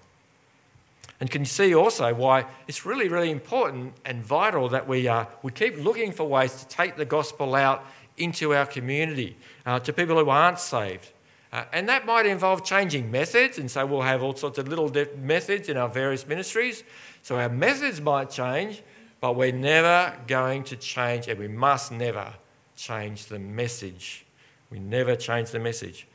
And 1.19 1.31
can 1.31 1.41
you 1.41 1.47
see 1.47 1.73
also 1.73 2.13
why 2.13 2.45
it's 2.67 2.85
really, 2.85 3.07
really 3.07 3.31
important 3.31 3.93
and 4.03 4.23
vital 4.23 4.69
that 4.69 4.87
we, 4.87 5.07
uh, 5.07 5.25
we 5.41 5.51
keep 5.51 5.77
looking 5.77 6.11
for 6.11 6.25
ways 6.25 6.53
to 6.55 6.67
take 6.67 6.97
the 6.97 7.05
gospel 7.05 7.55
out 7.55 7.85
into 8.17 8.53
our 8.53 8.65
community, 8.65 9.37
uh, 9.65 9.79
to 9.79 9.93
people 9.93 10.17
who 10.17 10.29
aren't 10.29 10.59
saved. 10.59 11.11
Uh, 11.55 11.63
and 11.71 11.87
that 11.87 12.05
might 12.05 12.25
involve 12.25 12.65
changing 12.65 13.09
methods, 13.09 13.57
and 13.57 13.71
so 13.71 13.85
we'll 13.85 14.01
have 14.01 14.21
all 14.21 14.35
sorts 14.35 14.57
of 14.57 14.67
little 14.67 14.91
methods 15.17 15.69
in 15.69 15.77
our 15.77 15.87
various 15.87 16.27
ministries. 16.27 16.83
So 17.21 17.39
our 17.39 17.47
methods 17.47 18.01
might 18.01 18.29
change, 18.29 18.83
but 19.21 19.37
we're 19.37 19.53
never 19.53 20.13
going 20.27 20.65
to 20.65 20.75
change, 20.75 21.29
and 21.29 21.39
we 21.39 21.47
must 21.47 21.93
never 21.93 22.33
change 22.75 23.27
the 23.27 23.39
message. 23.39 24.25
We 24.69 24.79
never 24.79 25.15
change 25.15 25.51
the 25.51 25.59
message. 25.59 26.07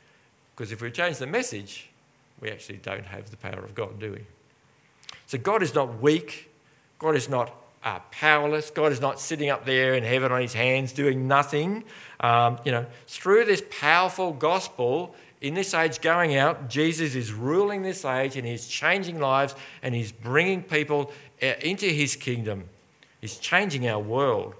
Because 0.54 0.72
if 0.72 0.82
we 0.82 0.90
change 0.90 1.16
the 1.16 1.26
message, 1.26 1.88
we 2.38 2.50
actually 2.50 2.76
don't 2.76 3.06
have 3.06 3.30
the 3.30 3.38
power 3.38 3.64
of 3.64 3.74
God, 3.74 3.98
do 3.98 4.12
we? 4.12 4.26
So 5.26 5.38
God 5.38 5.62
is 5.62 5.74
not 5.74 6.02
weak, 6.02 6.50
God 6.98 7.16
is 7.16 7.30
not 7.30 7.56
uh, 7.82 7.98
powerless. 8.10 8.70
God 8.70 8.92
is 8.92 9.00
not 9.00 9.18
sitting 9.18 9.48
up 9.48 9.64
there 9.64 9.94
in 9.94 10.04
heaven 10.04 10.32
on 10.32 10.42
his 10.42 10.52
hands 10.52 10.92
doing 10.92 11.26
nothing. 11.26 11.84
Um, 12.20 12.58
you 12.64 12.72
know, 12.72 12.86
through 13.06 13.46
this 13.46 13.62
powerful 13.70 14.32
gospel, 14.32 15.14
in 15.40 15.54
this 15.54 15.72
age 15.72 16.00
going 16.00 16.36
out, 16.36 16.68
Jesus 16.68 17.14
is 17.14 17.32
ruling 17.32 17.82
this 17.82 18.04
age 18.04 18.36
and 18.36 18.46
he's 18.46 18.66
changing 18.66 19.18
lives 19.18 19.54
and 19.82 19.94
he's 19.94 20.12
bringing 20.12 20.62
people 20.62 21.12
uh, 21.42 21.54
into 21.62 21.86
his 21.86 22.14
kingdom. 22.14 22.64
He's 23.20 23.36
changing 23.38 23.88
our 23.88 23.98
world. 23.98 24.54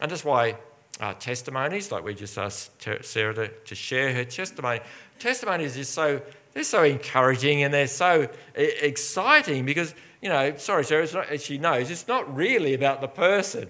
And 0.00 0.10
that's 0.10 0.24
why 0.24 0.56
uh, 1.00 1.14
testimonies, 1.14 1.90
like 1.90 2.04
we 2.04 2.14
just 2.14 2.38
asked 2.38 2.70
Sarah 3.02 3.34
to, 3.34 3.48
to 3.48 3.74
share 3.74 4.12
her 4.12 4.24
testimony, 4.24 4.80
testimonies 5.18 5.76
is 5.76 5.88
so 5.88 6.20
they're 6.54 6.64
so 6.64 6.84
encouraging 6.84 7.62
and 7.62 7.72
they're 7.72 7.86
so 7.86 8.28
exciting 8.54 9.64
because 9.64 9.94
you 10.20 10.28
know, 10.28 10.54
sorry, 10.56 10.84
Sarah, 10.84 11.08
not, 11.12 11.40
she 11.40 11.58
knows 11.58 11.90
it's 11.90 12.06
not 12.06 12.34
really 12.34 12.74
about 12.74 13.00
the 13.00 13.08
person. 13.08 13.68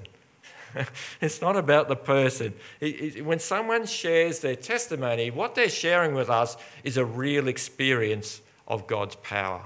it's 1.20 1.40
not 1.40 1.56
about 1.56 1.88
the 1.88 1.96
person. 1.96 2.54
It, 2.80 3.16
it, 3.16 3.24
when 3.24 3.38
someone 3.38 3.86
shares 3.86 4.40
their 4.40 4.56
testimony, 4.56 5.30
what 5.30 5.54
they're 5.54 5.68
sharing 5.68 6.14
with 6.14 6.30
us 6.30 6.56
is 6.84 6.96
a 6.96 7.04
real 7.04 7.48
experience 7.48 8.40
of 8.66 8.86
God's 8.86 9.16
power. 9.16 9.62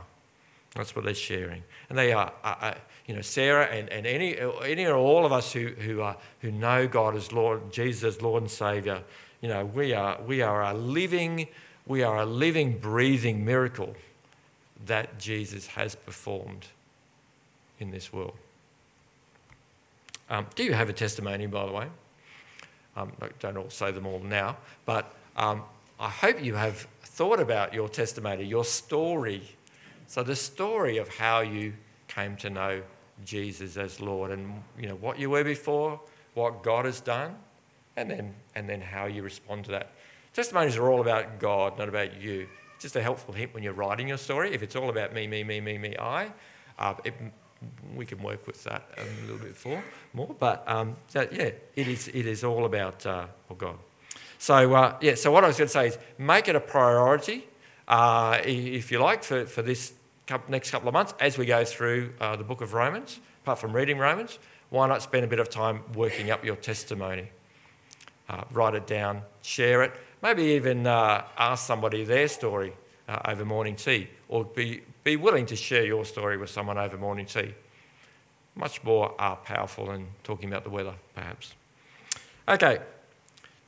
That's 0.75 0.95
what 0.95 1.05
they're 1.05 1.14
sharing. 1.14 1.62
And 1.88 1.97
they 1.97 2.12
are, 2.12 2.33
uh, 2.45 2.55
uh, 2.61 2.75
you 3.07 3.14
know, 3.14 3.23
Sarah 3.23 3.66
and, 3.66 3.88
and 3.88 4.07
any, 4.07 4.37
any 4.64 4.87
or 4.87 4.97
all 4.97 5.25
of 5.25 5.33
us 5.33 5.53
who, 5.53 5.69
who, 5.69 6.03
are, 6.03 6.16
who 6.40 6.51
know 6.51 6.87
God 6.87 7.16
as 7.16 7.33
Lord, 7.33 7.73
Jesus 7.73 8.16
as 8.16 8.23
Lord 8.23 8.42
and 8.42 8.51
Saviour, 8.51 9.03
you 9.40 9.49
know, 9.49 9.64
we 9.64 9.92
are, 9.92 10.21
we 10.23 10.42
are 10.42 10.62
a 10.62 10.75
living, 10.75 11.47
we 11.87 12.03
are 12.03 12.19
a 12.19 12.27
living, 12.27 12.79
breathing 12.79 13.45
miracle 13.45 13.95
that 14.87 15.19
Jesus 15.19 15.69
has 15.69 15.95
performed 15.95 16.66
in 17.79 17.90
this 17.90 18.12
world. 18.12 18.35
Um, 20.29 20.47
do 20.55 20.65
you 20.65 20.73
have 20.73 20.89
a 20.89 20.93
testimony, 20.93 21.47
by 21.47 21.67
the 21.67 21.73
way? 21.73 21.87
Um, 22.97 23.12
don't 23.41 23.57
all 23.57 23.71
say 23.71 23.93
them 23.93 24.07
all 24.07 24.21
now, 24.21 24.57
but 24.87 25.15
um, 25.37 25.62
I 26.01 26.09
hope 26.09 26.43
you 26.43 26.55
have 26.55 26.87
thought 27.03 27.41
about 27.41 27.75
your 27.75 27.89
testimony, 27.89 28.45
your 28.45 28.65
story. 28.65 29.43
So 30.07 30.23
the 30.23 30.37
story 30.37 30.99
of 30.99 31.09
how 31.09 31.41
you 31.41 31.75
came 32.09 32.37
to 32.37 32.51
know 32.51 32.83
Jesus 33.25 33.77
as 33.77 34.01
Lord, 34.01 34.31
and 34.31 34.62
you 34.79 34.89
know 34.89 34.97
what 34.97 35.19
you 35.19 35.31
were 35.31 35.45
before, 35.45 36.01
what 36.35 36.62
God 36.62 36.85
has 36.85 37.01
done, 37.01 37.37
and 37.97 38.11
then 38.11 38.35
and 38.55 38.69
then 38.69 38.81
how 38.81 39.07
you 39.07 39.23
respond 39.23 39.65
to 39.67 39.71
that. 39.73 39.93
Testimonies 40.33 40.77
are 40.77 40.91
all 40.91 41.01
about 41.01 41.39
God, 41.39 41.79
not 41.79 41.89
about 41.89 42.21
you. 42.21 42.47
Just 42.79 42.95
a 42.97 43.03
helpful 43.03 43.33
hint 43.33 43.55
when 43.55 43.62
you're 43.62 43.73
writing 43.73 44.09
your 44.09 44.19
story. 44.19 44.53
If 44.53 44.62
it's 44.62 44.77
all 44.77 44.91
about 44.91 45.15
me, 45.15 45.27
me, 45.27 45.43
me, 45.45 45.61
me, 45.61 45.79
me, 45.79 45.97
I, 45.99 46.31
uh, 46.79 46.95
it 47.05 47.15
we 47.95 48.05
can 48.05 48.23
work 48.23 48.47
with 48.47 48.62
that 48.64 48.88
a 48.97 49.23
little 49.23 49.38
bit 49.38 49.57
for, 49.57 49.83
more. 50.12 50.35
But 50.38 50.64
um, 50.66 50.97
that, 51.12 51.33
yeah, 51.33 51.51
it 51.75 51.88
is, 51.88 52.09
it 52.09 52.27
is 52.27 52.45
all 52.45 52.64
about 52.64 53.05
uh, 53.07 53.27
oh 53.51 53.55
God. 53.55 53.79
So, 54.38 54.75
uh, 54.75 54.97
yeah, 55.01 55.14
so 55.14 55.33
what 55.33 55.45
I 55.45 55.47
was 55.47 55.57
going 55.57 55.69
to 55.69 55.73
say 55.73 55.87
is 55.88 55.99
make 56.19 56.49
it 56.49 56.57
a 56.57 56.61
priority, 56.61 57.47
uh, 57.88 58.38
if 58.45 58.92
you 58.92 58.99
like, 58.99 59.25
for, 59.25 59.47
for 59.47 59.62
this 59.62 59.95
couple, 60.27 60.51
next 60.51 60.71
couple 60.71 60.88
of 60.88 60.95
months 60.95 61.14
as 61.21 61.38
we 61.38 61.47
go 61.47 61.64
through 61.64 62.12
uh, 62.21 62.37
the 62.37 62.45
book 62.45 62.61
of 62.61 62.75
Romans. 62.75 63.21
Apart 63.42 63.59
from 63.61 63.73
reading 63.73 63.99
Romans, 63.99 64.38
why 64.71 64.87
not 64.88 65.03
spend 65.03 65.25
a 65.25 65.29
bit 65.29 65.38
of 65.38 65.49
time 65.49 65.83
working 65.95 66.31
up 66.31 66.45
your 66.45 66.57
testimony? 66.57 67.31
Uh, 68.29 68.42
write 68.51 68.75
it 68.75 68.87
down, 68.87 69.23
share 69.40 69.83
it, 69.83 69.92
maybe 70.21 70.42
even 70.42 70.87
uh, 70.87 71.25
ask 71.38 71.64
somebody 71.64 72.05
their 72.05 72.29
story 72.29 72.73
over 73.27 73.45
morning 73.45 73.77
tea, 73.77 74.09
or 74.29 74.45
be 74.45 74.83
be 75.05 75.16
willing 75.16 75.47
to 75.47 75.57
share 75.57 75.85
your 75.85 76.05
story 76.05 76.37
with 76.37 76.51
someone 76.51 76.79
over 76.79 76.97
morning 76.97 77.27
tea. 77.27 77.55
Much 78.55 78.83
more 78.83 79.14
uh, 79.19 79.35
powerful 79.37 79.87
than 79.87 80.07
talking 80.25 80.49
about 80.49 80.64
the 80.64 80.71
weather, 80.71 80.95
perhaps. 81.14 81.55
Okay, 82.49 82.79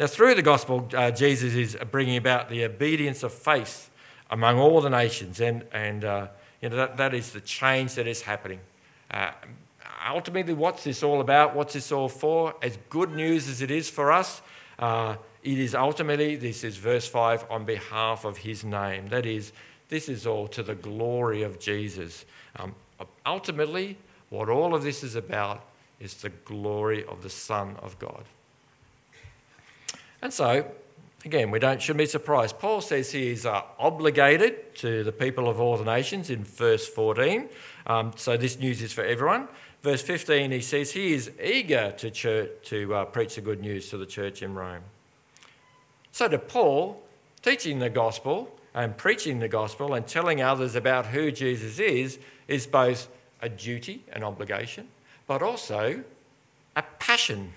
now 0.01 0.07
through 0.07 0.35
the 0.35 0.43
gospel, 0.43 0.89
uh, 0.95 1.11
Jesus 1.11 1.55
is 1.55 1.77
bringing 1.91 2.17
about 2.17 2.49
the 2.49 2.65
obedience 2.65 3.23
of 3.23 3.33
faith 3.33 3.91
among 4.31 4.59
all 4.59 4.81
the 4.81 4.91
nations, 4.91 5.41
and, 5.41 5.65
and 5.73 6.05
uh, 6.05 6.29
you 6.61 6.69
know, 6.69 6.77
that, 6.77 6.97
that 6.97 7.15
is 7.15 7.33
the 7.33 7.41
change 7.41 7.95
that 7.95 8.07
is 8.07 8.23
happening. 8.23 8.61
Uh, 9.11 9.31
ultimately, 10.09 10.55
what's 10.55 10.85
this 10.85 11.03
all 11.03 11.21
about? 11.21 11.55
What's 11.55 11.75
this 11.75 11.93
all 11.93 12.09
for? 12.09 12.55
As 12.63 12.79
good 12.89 13.13
news 13.13 13.49
as 13.49 13.63
it 13.63 13.71
is 13.71 13.89
for 13.89 14.13
us, 14.13 14.43
uh, 14.79 15.17
it 15.43 15.59
is 15.59 15.75
ultimately, 15.75 16.37
this 16.37 16.65
is 16.65 16.77
verse 16.77 17.07
5, 17.07 17.47
on 17.51 17.65
behalf 17.65 18.25
of 18.25 18.39
his 18.39 18.65
name. 18.65 19.09
That 19.09 19.27
is, 19.27 19.53
this 19.89 20.09
is 20.09 20.27
all 20.27 20.49
to 20.49 20.63
the 20.63 20.75
glory 20.75 21.43
of 21.43 21.61
Jesus. 21.61 22.25
Um, 22.57 22.75
ultimately, 23.25 23.97
what 24.31 24.49
all 24.49 24.75
of 24.75 24.83
this 24.83 25.05
is 25.05 25.15
about 25.15 25.65
is 26.01 26.15
the 26.15 26.31
glory 26.31 27.05
of 27.05 27.23
the 27.23 27.31
Son 27.31 27.77
of 27.83 27.99
God. 27.99 28.25
And 30.21 30.33
so, 30.33 30.67
again, 31.25 31.51
we 31.51 31.59
don't, 31.59 31.81
shouldn't 31.81 31.99
be 31.99 32.07
surprised. 32.07 32.59
Paul 32.59 32.81
says 32.81 33.13
he 33.13 33.31
is 33.31 33.47
uh, 33.47 33.63
obligated 33.79 34.75
to 34.77 35.05
the 35.05 35.13
people 35.13 35.49
of 35.49 35.61
all 35.61 35.77
the 35.77 35.85
nations 35.85 36.31
in 36.31 36.45
verse 36.45 36.87
14. 36.89 37.49
Um, 37.87 38.13
so 38.17 38.37
this 38.37 38.59
news 38.59 38.83
is 38.83 38.93
for 38.93 39.05
everyone. 39.05 39.49
Verse 39.83 40.03
15, 40.03 40.51
he 40.51 40.61
says 40.61 40.91
he 40.91 41.15
is 41.15 41.31
eager 41.41 41.93
to, 41.99 42.11
church, 42.11 42.51
to 42.65 42.95
uh, 42.95 43.05
preach 43.05 43.37
the 43.37 43.41
good 43.41 43.61
news 43.61 43.89
to 43.91 43.97
the 43.97 44.07
church 44.07 44.43
in 44.43 44.55
Rome. 44.55 44.83
So 46.19 46.27
to 46.27 46.37
Paul, 46.37 47.01
teaching 47.43 47.79
the 47.79 47.91
gospel 47.91 48.53
and 48.75 48.97
preaching 48.97 49.39
the 49.39 49.47
gospel 49.47 49.95
and 49.95 50.05
telling 50.05 50.43
others 50.43 50.75
about 50.75 51.07
who 51.07 51.31
Jesus 51.31 51.79
is 51.79 52.19
is 52.49 52.67
both 52.67 53.07
a 53.41 53.49
duty, 53.49 54.03
an 54.13 54.25
obligation, 54.25 54.89
but 55.29 55.43
also 55.43 56.03
a 56.75 56.83
passion. 56.99 57.53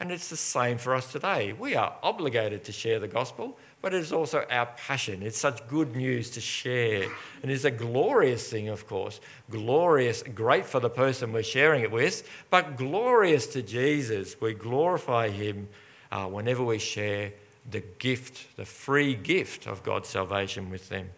And 0.00 0.10
it's 0.10 0.30
the 0.30 0.36
same 0.38 0.78
for 0.78 0.94
us 0.94 1.12
today. 1.12 1.52
We 1.52 1.74
are 1.74 1.94
obligated 2.02 2.64
to 2.64 2.72
share 2.72 2.98
the 2.98 3.06
gospel, 3.06 3.58
but 3.82 3.92
it 3.92 4.00
is 4.00 4.14
also 4.14 4.46
our 4.50 4.70
passion. 4.78 5.22
It's 5.22 5.36
such 5.36 5.68
good 5.68 5.94
news 5.94 6.30
to 6.30 6.40
share. 6.40 7.06
And 7.42 7.52
it's 7.52 7.64
a 7.64 7.70
glorious 7.70 8.48
thing, 8.48 8.70
of 8.70 8.86
course. 8.86 9.20
Glorious, 9.50 10.22
great 10.22 10.64
for 10.64 10.80
the 10.80 10.88
person 10.88 11.34
we're 11.34 11.42
sharing 11.42 11.82
it 11.82 11.90
with, 11.90 12.26
but 12.48 12.78
glorious 12.78 13.46
to 13.48 13.60
Jesus. 13.60 14.40
We 14.40 14.54
glorify 14.54 15.28
him 15.28 15.68
uh, 16.10 16.28
whenever 16.28 16.64
we 16.64 16.78
share 16.78 17.32
the 17.70 17.80
gift, 17.98 18.56
the 18.56 18.64
free 18.64 19.14
gift 19.14 19.66
of 19.66 19.82
God's 19.82 20.08
salvation 20.08 20.70
with 20.70 20.88
them, 20.88 21.10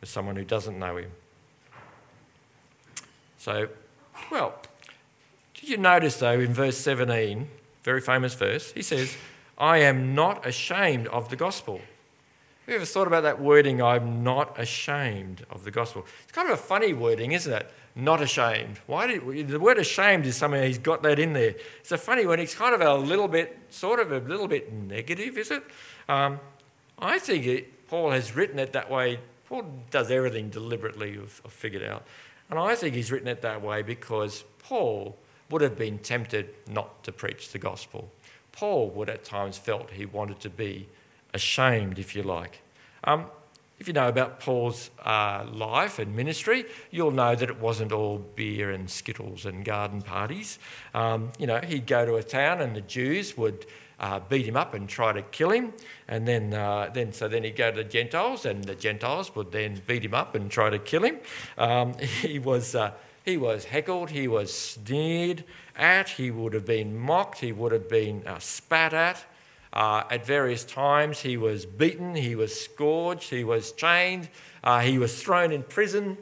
with 0.00 0.08
someone 0.08 0.36
who 0.36 0.44
doesn't 0.44 0.78
know 0.78 0.96
him. 0.96 1.10
So, 3.38 3.68
well, 4.30 4.54
did 5.54 5.68
you 5.68 5.76
notice 5.76 6.16
though 6.16 6.38
in 6.38 6.52
verse 6.52 6.76
17, 6.78 7.48
very 7.82 8.00
famous 8.00 8.34
verse, 8.34 8.72
he 8.72 8.82
says, 8.82 9.16
I 9.56 9.78
am 9.78 10.14
not 10.14 10.46
ashamed 10.46 11.08
of 11.08 11.30
the 11.30 11.36
gospel. 11.36 11.80
Have 12.68 12.74
you 12.74 12.80
ever 12.80 12.84
thought 12.84 13.06
about 13.06 13.22
that 13.22 13.40
wording, 13.40 13.80
I'm 13.80 14.22
not 14.22 14.60
ashamed 14.60 15.46
of 15.48 15.64
the 15.64 15.70
gospel? 15.70 16.04
It's 16.24 16.32
kind 16.32 16.50
of 16.50 16.58
a 16.58 16.62
funny 16.62 16.92
wording, 16.92 17.32
isn't 17.32 17.50
it? 17.50 17.70
Not 17.96 18.20
ashamed. 18.20 18.78
Why 18.86 19.06
did 19.06 19.48
the 19.48 19.58
word 19.58 19.78
ashamed 19.78 20.26
is 20.26 20.36
something 20.36 20.62
he's 20.62 20.76
got 20.76 21.02
that 21.04 21.18
in 21.18 21.32
there. 21.32 21.54
It's 21.80 21.92
a 21.92 21.96
funny 21.96 22.26
one. 22.26 22.40
It's 22.40 22.54
kind 22.54 22.74
of 22.74 22.82
a 22.82 22.94
little 22.94 23.26
bit, 23.26 23.58
sort 23.70 24.00
of 24.00 24.12
a 24.12 24.18
little 24.18 24.46
bit 24.46 24.70
negative, 24.70 25.38
is 25.38 25.50
it? 25.50 25.62
Um, 26.10 26.40
I 26.98 27.18
think 27.18 27.46
it, 27.46 27.88
Paul 27.88 28.10
has 28.10 28.36
written 28.36 28.58
it 28.58 28.74
that 28.74 28.90
way. 28.90 29.18
Paul 29.46 29.64
does 29.90 30.10
everything 30.10 30.50
deliberately, 30.50 31.18
I've 31.18 31.50
figured 31.50 31.84
out. 31.84 32.04
And 32.50 32.58
I 32.58 32.74
think 32.74 32.94
he's 32.94 33.10
written 33.10 33.28
it 33.28 33.40
that 33.40 33.62
way 33.62 33.80
because 33.80 34.44
Paul 34.58 35.16
would 35.48 35.62
have 35.62 35.78
been 35.78 36.00
tempted 36.00 36.50
not 36.70 37.02
to 37.04 37.12
preach 37.12 37.50
the 37.50 37.58
gospel. 37.58 38.10
Paul 38.52 38.90
would 38.90 39.08
at 39.08 39.24
times 39.24 39.56
felt 39.56 39.88
he 39.88 40.04
wanted 40.04 40.40
to 40.40 40.50
be 40.50 40.86
ashamed, 41.34 41.98
if 41.98 42.14
you 42.14 42.22
like. 42.22 42.62
Um, 43.04 43.26
if 43.78 43.86
you 43.86 43.94
know 43.94 44.08
about 44.08 44.40
Paul's 44.40 44.90
uh, 45.04 45.46
life 45.52 46.00
and 46.00 46.16
ministry, 46.16 46.64
you'll 46.90 47.12
know 47.12 47.36
that 47.36 47.48
it 47.48 47.60
wasn't 47.60 47.92
all 47.92 48.18
beer 48.18 48.70
and 48.70 48.90
skittles 48.90 49.46
and 49.46 49.64
garden 49.64 50.02
parties. 50.02 50.58
Um, 50.94 51.30
you 51.38 51.46
know, 51.46 51.58
he'd 51.58 51.86
go 51.86 52.04
to 52.04 52.16
a 52.16 52.22
town 52.22 52.60
and 52.60 52.74
the 52.74 52.80
Jews 52.80 53.36
would 53.36 53.66
uh, 54.00 54.20
beat 54.28 54.46
him 54.46 54.56
up 54.56 54.74
and 54.74 54.88
try 54.88 55.12
to 55.12 55.22
kill 55.22 55.50
him, 55.50 55.72
and 56.06 56.26
then, 56.26 56.54
uh, 56.54 56.90
then 56.92 57.12
so 57.12 57.28
then 57.28 57.42
he'd 57.42 57.56
go 57.56 57.70
to 57.70 57.78
the 57.78 57.88
Gentiles, 57.88 58.46
and 58.46 58.62
the 58.64 58.74
Gentiles 58.74 59.34
would 59.34 59.50
then 59.50 59.80
beat 59.86 60.04
him 60.04 60.14
up 60.14 60.34
and 60.34 60.50
try 60.50 60.70
to 60.70 60.78
kill 60.78 61.04
him. 61.04 61.18
Um, 61.56 61.94
he 62.22 62.38
was 62.38 62.74
uh, 62.74 62.92
he 63.24 63.36
was 63.36 63.66
heckled, 63.66 64.10
he 64.10 64.26
was 64.28 64.54
sneered 64.54 65.44
at, 65.76 66.10
he 66.10 66.30
would 66.30 66.54
have 66.54 66.64
been 66.64 66.96
mocked, 66.96 67.40
he 67.40 67.52
would 67.52 67.72
have 67.72 67.88
been 67.88 68.26
uh, 68.26 68.38
spat 68.38 68.94
at. 68.94 69.24
Uh, 69.72 70.04
at 70.10 70.24
various 70.24 70.64
times, 70.64 71.20
he 71.20 71.36
was 71.36 71.66
beaten, 71.66 72.14
he 72.14 72.34
was 72.34 72.58
scourged, 72.58 73.30
he 73.30 73.44
was 73.44 73.72
chained, 73.72 74.28
uh, 74.64 74.80
he 74.80 74.98
was 74.98 75.22
thrown 75.22 75.52
in 75.52 75.62
prison. 75.62 76.16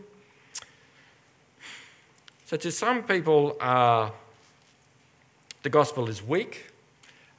So, 2.47 2.57
to 2.57 2.71
some 2.71 3.03
people, 3.03 3.57
uh, 3.61 4.11
the 5.63 5.71
gospel 5.71 6.09
is 6.09 6.23
weak. 6.23 6.73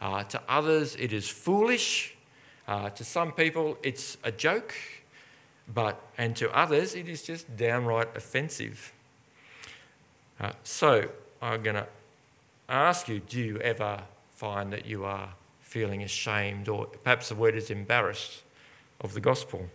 Uh, 0.01 0.23
to 0.23 0.41
others, 0.49 0.95
it 0.97 1.13
is 1.13 1.29
foolish. 1.29 2.15
Uh, 2.67 2.89
to 2.89 3.03
some 3.03 3.31
people, 3.31 3.77
it's 3.83 4.17
a 4.23 4.31
joke. 4.31 4.73
But, 5.73 6.01
and 6.17 6.35
to 6.37 6.49
others, 6.55 6.95
it 6.95 7.09
is 7.09 7.23
just 7.23 7.55
downright 7.57 8.15
offensive. 8.15 8.93
Uh, 10.39 10.51
so, 10.63 11.09
I'm 11.41 11.63
going 11.63 11.75
to 11.75 11.87
ask 12.69 13.07
you 13.07 13.19
do 13.19 13.39
you 13.39 13.57
ever 13.59 14.01
find 14.35 14.71
that 14.73 14.85
you 14.85 15.05
are 15.05 15.29
feeling 15.77 16.01
ashamed, 16.01 16.67
or 16.67 16.87
perhaps 17.03 17.29
the 17.29 17.35
word 17.35 17.55
is 17.55 17.69
embarrassed, 17.69 18.41
of 19.01 19.13
the 19.13 19.19
gospel? 19.19 19.67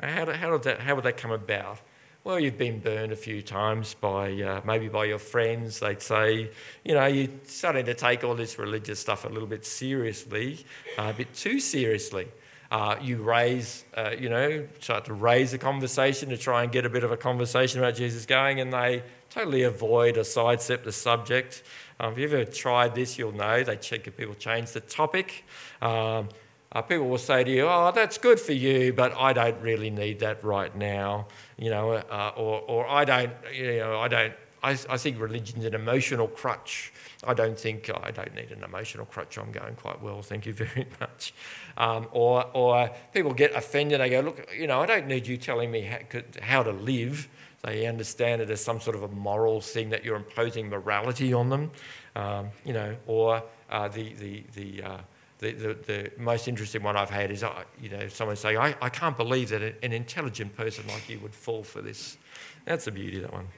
How, 0.00 0.32
how, 0.32 0.50
did 0.50 0.64
that, 0.64 0.80
how 0.80 0.96
would 0.96 1.04
that 1.04 1.16
come 1.16 1.30
about? 1.30 1.78
Well, 2.24 2.40
you've 2.40 2.58
been 2.58 2.80
burned 2.80 3.12
a 3.12 3.16
few 3.16 3.40
times 3.40 3.94
by 3.94 4.32
uh, 4.42 4.60
maybe 4.64 4.88
by 4.88 5.04
your 5.04 5.20
friends. 5.20 5.78
They'd 5.78 6.02
say, 6.02 6.50
you 6.84 6.94
know, 6.94 7.06
you're 7.06 7.28
starting 7.44 7.86
to 7.86 7.94
take 7.94 8.24
all 8.24 8.34
this 8.34 8.58
religious 8.58 8.98
stuff 8.98 9.24
a 9.24 9.28
little 9.28 9.46
bit 9.46 9.64
seriously, 9.64 10.66
uh, 10.98 11.02
a 11.02 11.12
bit 11.12 11.32
too 11.34 11.60
seriously. 11.60 12.26
Uh, 12.70 12.96
you 13.00 13.22
raise, 13.22 13.84
uh, 13.96 14.10
you 14.18 14.28
know, 14.28 14.66
start 14.80 15.04
to 15.04 15.14
raise 15.14 15.52
a 15.52 15.58
conversation 15.58 16.28
to 16.30 16.36
try 16.36 16.62
and 16.62 16.72
get 16.72 16.84
a 16.84 16.90
bit 16.90 17.04
of 17.04 17.12
a 17.12 17.16
conversation 17.16 17.78
about 17.78 17.94
Jesus 17.94 18.26
going, 18.26 18.60
and 18.60 18.72
they 18.72 19.02
totally 19.30 19.62
avoid 19.62 20.18
or 20.18 20.24
sidestep 20.24 20.82
the 20.84 20.92
subject. 20.92 21.62
Um, 22.00 22.12
if 22.12 22.18
you've 22.18 22.34
ever 22.34 22.50
tried 22.50 22.94
this, 22.94 23.18
you'll 23.18 23.32
know 23.32 23.62
they 23.62 23.76
check 23.76 24.06
if 24.06 24.16
people 24.16 24.34
change 24.34 24.72
the 24.72 24.80
topic. 24.80 25.44
Um, 25.80 26.28
uh, 26.72 26.82
people 26.82 27.08
will 27.08 27.18
say 27.18 27.44
to 27.44 27.50
you, 27.50 27.66
"Oh, 27.68 27.92
that's 27.94 28.18
good 28.18 28.40
for 28.40 28.52
you, 28.52 28.92
but 28.92 29.14
I 29.16 29.32
don't 29.32 29.60
really 29.60 29.90
need 29.90 30.18
that 30.20 30.42
right 30.42 30.74
now," 30.74 31.26
you 31.56 31.70
know, 31.70 31.92
uh, 31.92 32.32
or, 32.36 32.60
or 32.62 32.88
I 32.88 33.04
don't, 33.04 33.32
you 33.54 33.78
know, 33.78 34.00
I 34.00 34.08
don't. 34.08 34.34
I, 34.62 34.70
I 34.88 34.96
think 34.96 35.20
religion's 35.20 35.64
an 35.64 35.74
emotional 35.74 36.28
crutch. 36.28 36.92
I 37.24 37.34
don't 37.34 37.58
think 37.58 37.90
I 38.02 38.10
don't 38.10 38.34
need 38.34 38.50
an 38.50 38.62
emotional 38.64 39.06
crutch. 39.06 39.38
I'm 39.38 39.52
going 39.52 39.74
quite 39.74 40.02
well, 40.02 40.22
thank 40.22 40.46
you 40.46 40.52
very 40.52 40.86
much. 41.00 41.34
Um, 41.76 42.08
or, 42.12 42.46
or 42.54 42.90
people 43.12 43.32
get 43.32 43.54
offended. 43.54 44.00
They 44.00 44.10
go, 44.10 44.20
"Look, 44.20 44.48
you 44.56 44.66
know, 44.66 44.80
I 44.80 44.86
don't 44.86 45.06
need 45.06 45.26
you 45.26 45.36
telling 45.36 45.70
me 45.70 45.82
how, 45.82 45.98
how 46.42 46.62
to 46.62 46.72
live." 46.72 47.28
They 47.62 47.86
understand 47.86 48.42
it 48.42 48.50
as 48.50 48.60
some 48.62 48.80
sort 48.80 48.96
of 48.96 49.02
a 49.02 49.08
moral 49.08 49.60
thing 49.60 49.90
that 49.90 50.04
you're 50.04 50.16
imposing 50.16 50.68
morality 50.68 51.32
on 51.32 51.48
them, 51.48 51.70
um, 52.14 52.50
you 52.64 52.72
know, 52.72 52.96
or 53.06 53.42
uh, 53.70 53.88
the 53.88 54.12
the 54.14 54.44
the 54.54 54.82
uh, 54.82 54.98
the, 55.38 55.52
the, 55.52 55.74
the, 55.86 56.12
most 56.16 56.48
interesting 56.48 56.82
one 56.82 56.96
I've 56.96 57.10
had 57.10 57.30
is, 57.30 57.44
uh, 57.44 57.64
you 57.78 57.90
know, 57.90 58.08
someone 58.08 58.36
saying, 58.36 58.56
I, 58.56 58.74
I 58.80 58.88
can't 58.88 59.18
believe 59.18 59.50
that 59.50 59.60
an 59.60 59.92
intelligent 59.92 60.56
person 60.56 60.86
like 60.88 61.10
you 61.10 61.18
would 61.20 61.34
fall 61.34 61.62
for 61.62 61.82
this. 61.82 62.16
That's 62.64 62.86
the 62.86 62.90
beauty 62.90 63.18
of 63.18 63.24
that 63.24 63.32
one. 63.34 63.48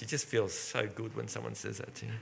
It 0.00 0.08
just 0.08 0.26
feels 0.26 0.52
so 0.52 0.86
good 0.94 1.16
when 1.16 1.26
someone 1.28 1.54
says 1.54 1.78
that 1.78 1.94
to 1.96 2.06
you. 2.06 2.12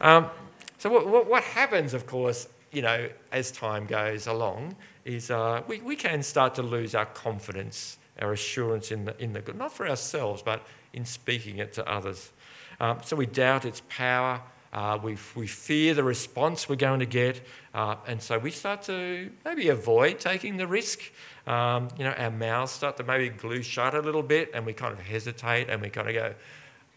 Um, 0.00 0.30
so 0.78 0.90
what, 0.90 1.08
what, 1.08 1.28
what, 1.28 1.42
happens, 1.42 1.92
of 1.92 2.06
course, 2.06 2.48
you 2.72 2.82
know, 2.82 3.08
as 3.32 3.50
time 3.50 3.86
goes 3.86 4.26
along, 4.26 4.76
is 5.04 5.30
uh, 5.30 5.62
we, 5.66 5.80
we 5.80 5.96
can 5.96 6.22
start 6.22 6.54
to 6.54 6.62
lose 6.62 6.94
our 6.94 7.06
confidence, 7.06 7.98
our 8.20 8.32
assurance 8.32 8.92
in 8.92 9.04
the, 9.04 9.22
in 9.22 9.32
the 9.32 9.40
good, 9.40 9.56
not 9.56 9.72
for 9.72 9.88
ourselves, 9.88 10.42
but 10.42 10.64
in 10.92 11.04
speaking 11.04 11.58
it 11.58 11.72
to 11.74 11.90
others. 11.90 12.30
Um, 12.78 12.98
so 13.04 13.16
we 13.16 13.26
doubt 13.26 13.64
its 13.64 13.82
power, 13.88 14.40
uh, 14.72 14.98
we, 15.02 15.16
we 15.34 15.46
fear 15.46 15.94
the 15.94 16.04
response 16.04 16.68
we're 16.68 16.76
going 16.76 17.00
to 17.00 17.06
get, 17.06 17.40
uh, 17.74 17.96
and 18.06 18.22
so 18.22 18.38
we 18.38 18.52
start 18.52 18.82
to 18.82 19.30
maybe 19.44 19.68
avoid 19.68 20.20
taking 20.20 20.56
the 20.56 20.66
risk. 20.66 21.00
Um, 21.46 21.88
you 21.98 22.04
know, 22.04 22.12
our 22.12 22.30
mouths 22.30 22.70
start 22.72 22.96
to 22.98 23.02
maybe 23.02 23.30
glue 23.30 23.62
shut 23.62 23.94
a 23.94 24.00
little 24.00 24.22
bit, 24.22 24.50
and 24.54 24.64
we 24.64 24.72
kind 24.72 24.92
of 24.92 25.00
hesitate, 25.00 25.68
and 25.68 25.82
we 25.82 25.90
kind 25.90 26.08
of 26.08 26.14
go, 26.14 26.34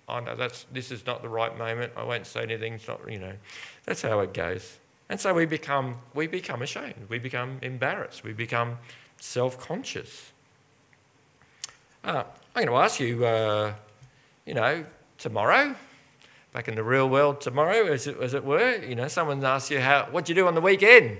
"Oh 0.07 0.19
no, 0.19 0.35
that's 0.35 0.65
this 0.71 0.91
is 0.91 1.05
not 1.05 1.21
the 1.21 1.29
right 1.29 1.57
moment. 1.57 1.93
I 1.95 2.03
won't 2.03 2.25
say 2.25 2.43
anything." 2.43 2.73
It's 2.73 2.87
not, 2.87 2.99
you 3.09 3.19
know, 3.19 3.33
that's 3.85 4.01
how 4.01 4.19
it 4.19 4.33
goes. 4.33 4.77
And 5.09 5.19
so 5.19 5.33
we 5.33 5.45
become 5.45 5.97
we 6.13 6.27
become 6.27 6.61
ashamed. 6.61 7.07
We 7.09 7.19
become 7.19 7.59
embarrassed. 7.61 8.23
We 8.23 8.33
become 8.33 8.77
self-conscious. 9.19 10.31
Uh, 12.03 12.23
I'm 12.55 12.65
going 12.65 12.67
to 12.67 12.83
ask 12.83 12.99
you, 12.99 13.25
uh, 13.25 13.73
you 14.45 14.53
know, 14.53 14.85
tomorrow 15.17 15.75
back 16.53 16.67
in 16.67 16.75
the 16.75 16.83
real 16.83 17.09
world 17.09 17.41
tomorrow, 17.41 17.85
as 17.87 18.07
it, 18.07 18.17
as 18.21 18.33
it 18.33 18.45
were. 18.45 18.75
You 18.75 18.95
know, 18.95 19.07
someone 19.07 19.43
asks 19.43 19.71
you, 19.71 19.79
how, 19.79 20.07
what 20.11 20.25
do 20.25 20.31
you 20.31 20.35
do 20.35 20.47
on 20.47 20.53
the 20.53 20.61
weekend? 20.61 21.17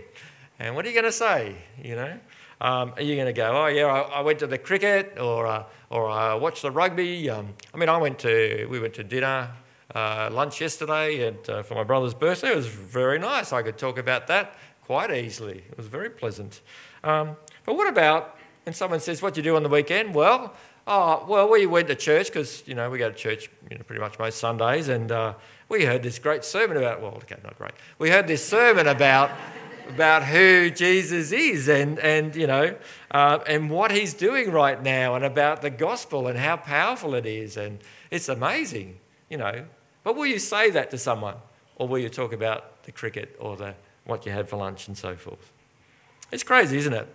And 0.60 0.76
what 0.76 0.86
are 0.86 0.90
you 0.90 0.94
going 0.94 1.06
to 1.06 1.12
say? 1.12 1.56
You 1.84 1.96
know, 1.96 2.20
um, 2.64 2.94
are 2.96 3.02
you 3.02 3.16
going 3.16 3.28
to 3.28 3.34
go, 3.34 3.64
oh, 3.64 3.68
yeah, 3.68 3.86
I, 3.86 4.00
I, 4.00 4.22
went 4.22 4.40
to 4.40 4.48
the 4.48 4.58
cricket 4.58 5.18
or, 5.20 5.46
uh, 5.46 5.66
or 5.90 6.10
I 6.10 6.34
watched 6.36 6.62
the 6.62 6.72
rugby? 6.72 7.30
Um, 7.30 7.54
I 7.74 7.78
mean, 7.78 7.90
I 7.90 7.98
went 7.98 8.20
to, 8.20 8.66
we 8.70 8.80
went 8.80 8.94
to 8.94 9.04
dinner, 9.04 9.52
uh, 9.94 10.30
lunch 10.32 10.62
yesterday 10.62 11.28
and, 11.28 11.50
uh, 11.50 11.64
for 11.64 11.76
my 11.76 11.84
brother's 11.84 12.14
birthday. 12.14 12.52
It 12.52 12.56
was 12.56 12.68
very 12.68 13.20
nice. 13.20 13.52
I 13.52 13.64
could 13.64 13.78
talk 13.78 13.98
about 13.98 14.28
that 14.28 14.56
quite 14.82 15.12
easily. 15.12 15.66
It 15.70 15.76
was 15.76 15.88
very 15.88 16.10
pleasant. 16.10 16.62
Um, 17.04 17.36
but 17.66 17.76
what 17.76 17.90
about 17.90 18.38
when 18.66 18.74
someone 18.74 19.02
says, 19.02 19.22
what 19.22 19.34
do 19.34 19.42
you 19.42 19.44
do 19.44 19.58
on 19.58 19.64
the 19.64 19.70
weekend? 19.70 20.16
Well, 20.16 20.54
Oh, 20.86 21.26
well, 21.30 21.50
we 21.50 21.66
went 21.66 21.88
to 21.88 21.96
church 21.96 22.28
because, 22.28 22.62
you 22.66 22.76
know, 22.76 22.90
we 22.90 22.98
go 22.98 23.10
to 23.10 23.16
church 23.16 23.50
you 23.72 23.78
know, 23.78 23.84
pretty 23.84 24.02
much 24.02 24.20
most 24.20 24.38
Sundays, 24.40 24.90
and 24.90 25.14
uh, 25.14 25.34
we 25.70 25.86
heard 25.86 26.04
this 26.04 26.20
great 26.20 26.44
sermon 26.44 26.76
about, 26.76 27.02
well, 27.02 27.14
okay, 27.16 27.38
not 27.42 27.58
great. 27.58 27.72
We 28.00 28.10
heard 28.10 28.28
this 28.28 28.46
sermon 28.46 28.88
about 28.88 29.32
about 29.90 30.24
who 30.24 30.70
Jesus 30.70 31.32
is 31.32 31.68
and, 31.68 32.00
and 32.00 32.36
you 32.36 32.48
know, 32.48 32.76
uh, 33.12 33.40
and 33.48 33.70
what 33.70 33.92
he's 33.92 34.14
doing 34.14 34.52
right 34.52 34.82
now 34.82 35.16
and 35.16 35.24
about 35.24 35.62
the 35.62 35.70
gospel 35.70 36.28
and 36.28 36.38
how 36.38 36.58
powerful 36.58 37.16
it 37.16 37.26
is. 37.26 37.58
And 37.58 37.80
it's 38.12 38.30
amazing, 38.30 39.00
you 39.30 39.38
know. 39.38 39.66
But 40.04 40.16
will 40.16 40.26
you 40.26 40.40
say 40.40 40.70
that 40.72 40.92
to 40.92 40.98
someone? 40.98 41.36
Or 41.76 41.88
will 41.88 42.00
you 42.00 42.10
talk 42.10 42.34
about 42.34 42.84
the 42.84 42.92
cricket 42.92 43.36
or 43.40 43.56
the, 43.56 43.76
what 44.06 44.26
you 44.26 44.32
had 44.32 44.48
for 44.48 44.58
lunch 44.58 44.88
and 44.88 44.98
so 44.98 45.16
forth? 45.16 45.52
It's 46.32 46.44
crazy, 46.44 46.78
isn't 46.78 46.94
it? 46.94 47.08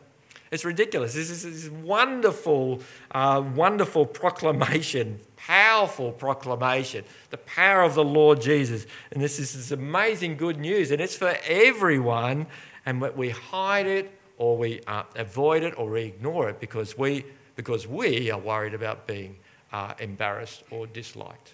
It's 0.51 0.65
ridiculous. 0.65 1.15
This 1.15 1.31
is 1.31 1.43
this 1.43 1.71
wonderful, 1.71 2.81
uh, 3.11 3.43
wonderful 3.55 4.07
proclamation, 4.07 5.21
powerful 5.37 6.13
proclamation, 6.13 7.05
the 7.31 7.39
power 7.39 7.83
of 7.83 7.95
the 7.95 8.05
Lord 8.05 8.41
Jesus. 8.41 8.87
And 9.11 9.23
this 9.23 9.39
is 9.39 9.55
this 9.55 9.71
amazing 9.71 10.37
good 10.37 10.59
news, 10.59 10.91
and 10.91 11.01
it's 11.01 11.17
for 11.17 11.37
everyone. 11.47 12.47
And 12.87 13.01
we 13.01 13.31
hide 13.31 13.87
it, 13.87 14.11
or 14.39 14.57
we 14.57 14.81
uh, 14.87 15.03
avoid 15.17 15.63
it, 15.63 15.79
or 15.79 15.91
we 15.91 16.03
ignore 16.03 16.49
it 16.49 16.61
because 16.61 16.97
we 16.97 17.25
because 17.55 17.89
we 17.89 18.31
are 18.31 18.39
worried 18.39 18.73
about 18.73 19.07
being 19.07 19.37
uh, 19.73 19.93
embarrassed 19.99 20.63
or 20.71 20.87
disliked. 20.87 21.53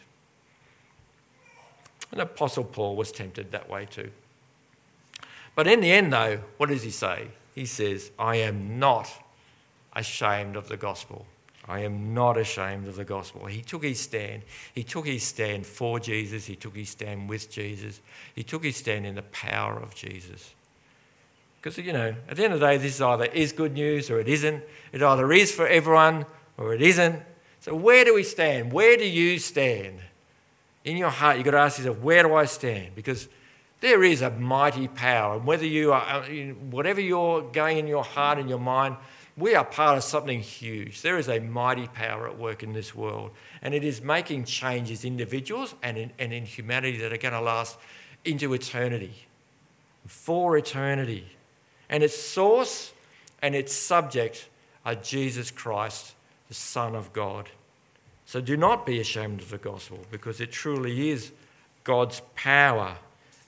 And 2.12 2.20
Apostle 2.20 2.64
Paul 2.64 2.94
was 2.94 3.10
tempted 3.10 3.50
that 3.52 3.70
way 3.70 3.86
too. 3.86 4.10
But 5.54 5.66
in 5.66 5.80
the 5.80 5.90
end, 5.90 6.12
though, 6.12 6.40
what 6.58 6.68
does 6.68 6.82
he 6.82 6.90
say? 6.90 7.28
He 7.54 7.66
says, 7.66 8.10
I 8.18 8.36
am 8.36 8.78
not 8.78 9.10
ashamed 9.94 10.56
of 10.56 10.68
the 10.68 10.76
gospel. 10.76 11.26
I 11.66 11.80
am 11.80 12.12
not 12.12 12.36
ashamed 12.36 12.88
of 12.88 12.96
the 12.96 13.04
gospel. 13.04 13.46
He 13.46 13.62
took 13.62 13.84
his 13.84 14.00
stand. 14.00 14.42
He 14.74 14.82
took 14.82 15.06
his 15.06 15.22
stand 15.22 15.64
for 15.64 15.98
Jesus. 15.98 16.44
He 16.46 16.56
took 16.56 16.76
his 16.76 16.90
stand 16.90 17.28
with 17.28 17.50
Jesus. 17.50 18.00
He 18.34 18.42
took 18.42 18.64
his 18.64 18.76
stand 18.76 19.06
in 19.06 19.14
the 19.14 19.22
power 19.22 19.78
of 19.78 19.94
Jesus. 19.94 20.54
Because, 21.60 21.78
you 21.78 21.94
know, 21.94 22.14
at 22.28 22.36
the 22.36 22.44
end 22.44 22.52
of 22.52 22.60
the 22.60 22.66
day, 22.66 22.76
this 22.76 23.00
either 23.00 23.24
is 23.24 23.52
good 23.52 23.72
news 23.72 24.10
or 24.10 24.20
it 24.20 24.28
isn't. 24.28 24.62
It 24.92 25.02
either 25.02 25.32
is 25.32 25.52
for 25.52 25.66
everyone 25.66 26.26
or 26.58 26.74
it 26.74 26.82
isn't. 26.82 27.22
So, 27.60 27.74
where 27.74 28.04
do 28.04 28.14
we 28.14 28.24
stand? 28.24 28.70
Where 28.70 28.98
do 28.98 29.08
you 29.08 29.38
stand? 29.38 30.00
In 30.84 30.98
your 30.98 31.08
heart, 31.08 31.36
you've 31.36 31.46
got 31.46 31.52
to 31.52 31.60
ask 31.60 31.78
yourself, 31.78 31.98
where 32.00 32.22
do 32.22 32.34
I 32.34 32.44
stand? 32.44 32.94
Because 32.94 33.28
there 33.84 34.02
is 34.02 34.22
a 34.22 34.30
mighty 34.30 34.88
power. 34.88 35.36
And 35.36 35.44
whether 35.44 35.66
you 35.66 35.92
are, 35.92 36.00
uh, 36.00 36.22
whatever 36.70 37.02
you're 37.02 37.42
going 37.42 37.76
in 37.76 37.86
your 37.86 38.02
heart 38.02 38.38
and 38.38 38.48
your 38.48 38.58
mind, 38.58 38.96
we 39.36 39.54
are 39.54 39.64
part 39.64 39.98
of 39.98 40.04
something 40.04 40.40
huge. 40.40 41.02
There 41.02 41.18
is 41.18 41.28
a 41.28 41.38
mighty 41.38 41.86
power 41.88 42.26
at 42.26 42.38
work 42.38 42.62
in 42.62 42.72
this 42.72 42.94
world. 42.94 43.32
And 43.60 43.74
it 43.74 43.84
is 43.84 44.00
making 44.00 44.44
changes, 44.44 45.04
individuals 45.04 45.74
and 45.82 45.98
in, 45.98 46.12
and 46.18 46.32
in 46.32 46.46
humanity, 46.46 46.96
that 46.96 47.12
are 47.12 47.18
going 47.18 47.34
to 47.34 47.42
last 47.42 47.76
into 48.24 48.54
eternity, 48.54 49.26
for 50.06 50.56
eternity. 50.56 51.26
And 51.90 52.02
its 52.02 52.16
source 52.16 52.94
and 53.42 53.54
its 53.54 53.74
subject 53.74 54.48
are 54.86 54.94
Jesus 54.94 55.50
Christ, 55.50 56.14
the 56.48 56.54
Son 56.54 56.94
of 56.94 57.12
God. 57.12 57.50
So 58.24 58.40
do 58.40 58.56
not 58.56 58.86
be 58.86 58.98
ashamed 58.98 59.42
of 59.42 59.50
the 59.50 59.58
gospel 59.58 59.98
because 60.10 60.40
it 60.40 60.52
truly 60.52 61.10
is 61.10 61.32
God's 61.84 62.22
power 62.34 62.96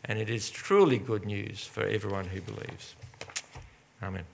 and 0.07 0.19
it 0.19 0.31
is 0.31 0.51
truly 0.51 0.99
good 0.99 1.25
news 1.25 1.64
for 1.64 1.85
everyone 1.85 2.27
who 2.27 2.40
believes. 2.40 2.95
Amen. 4.03 4.27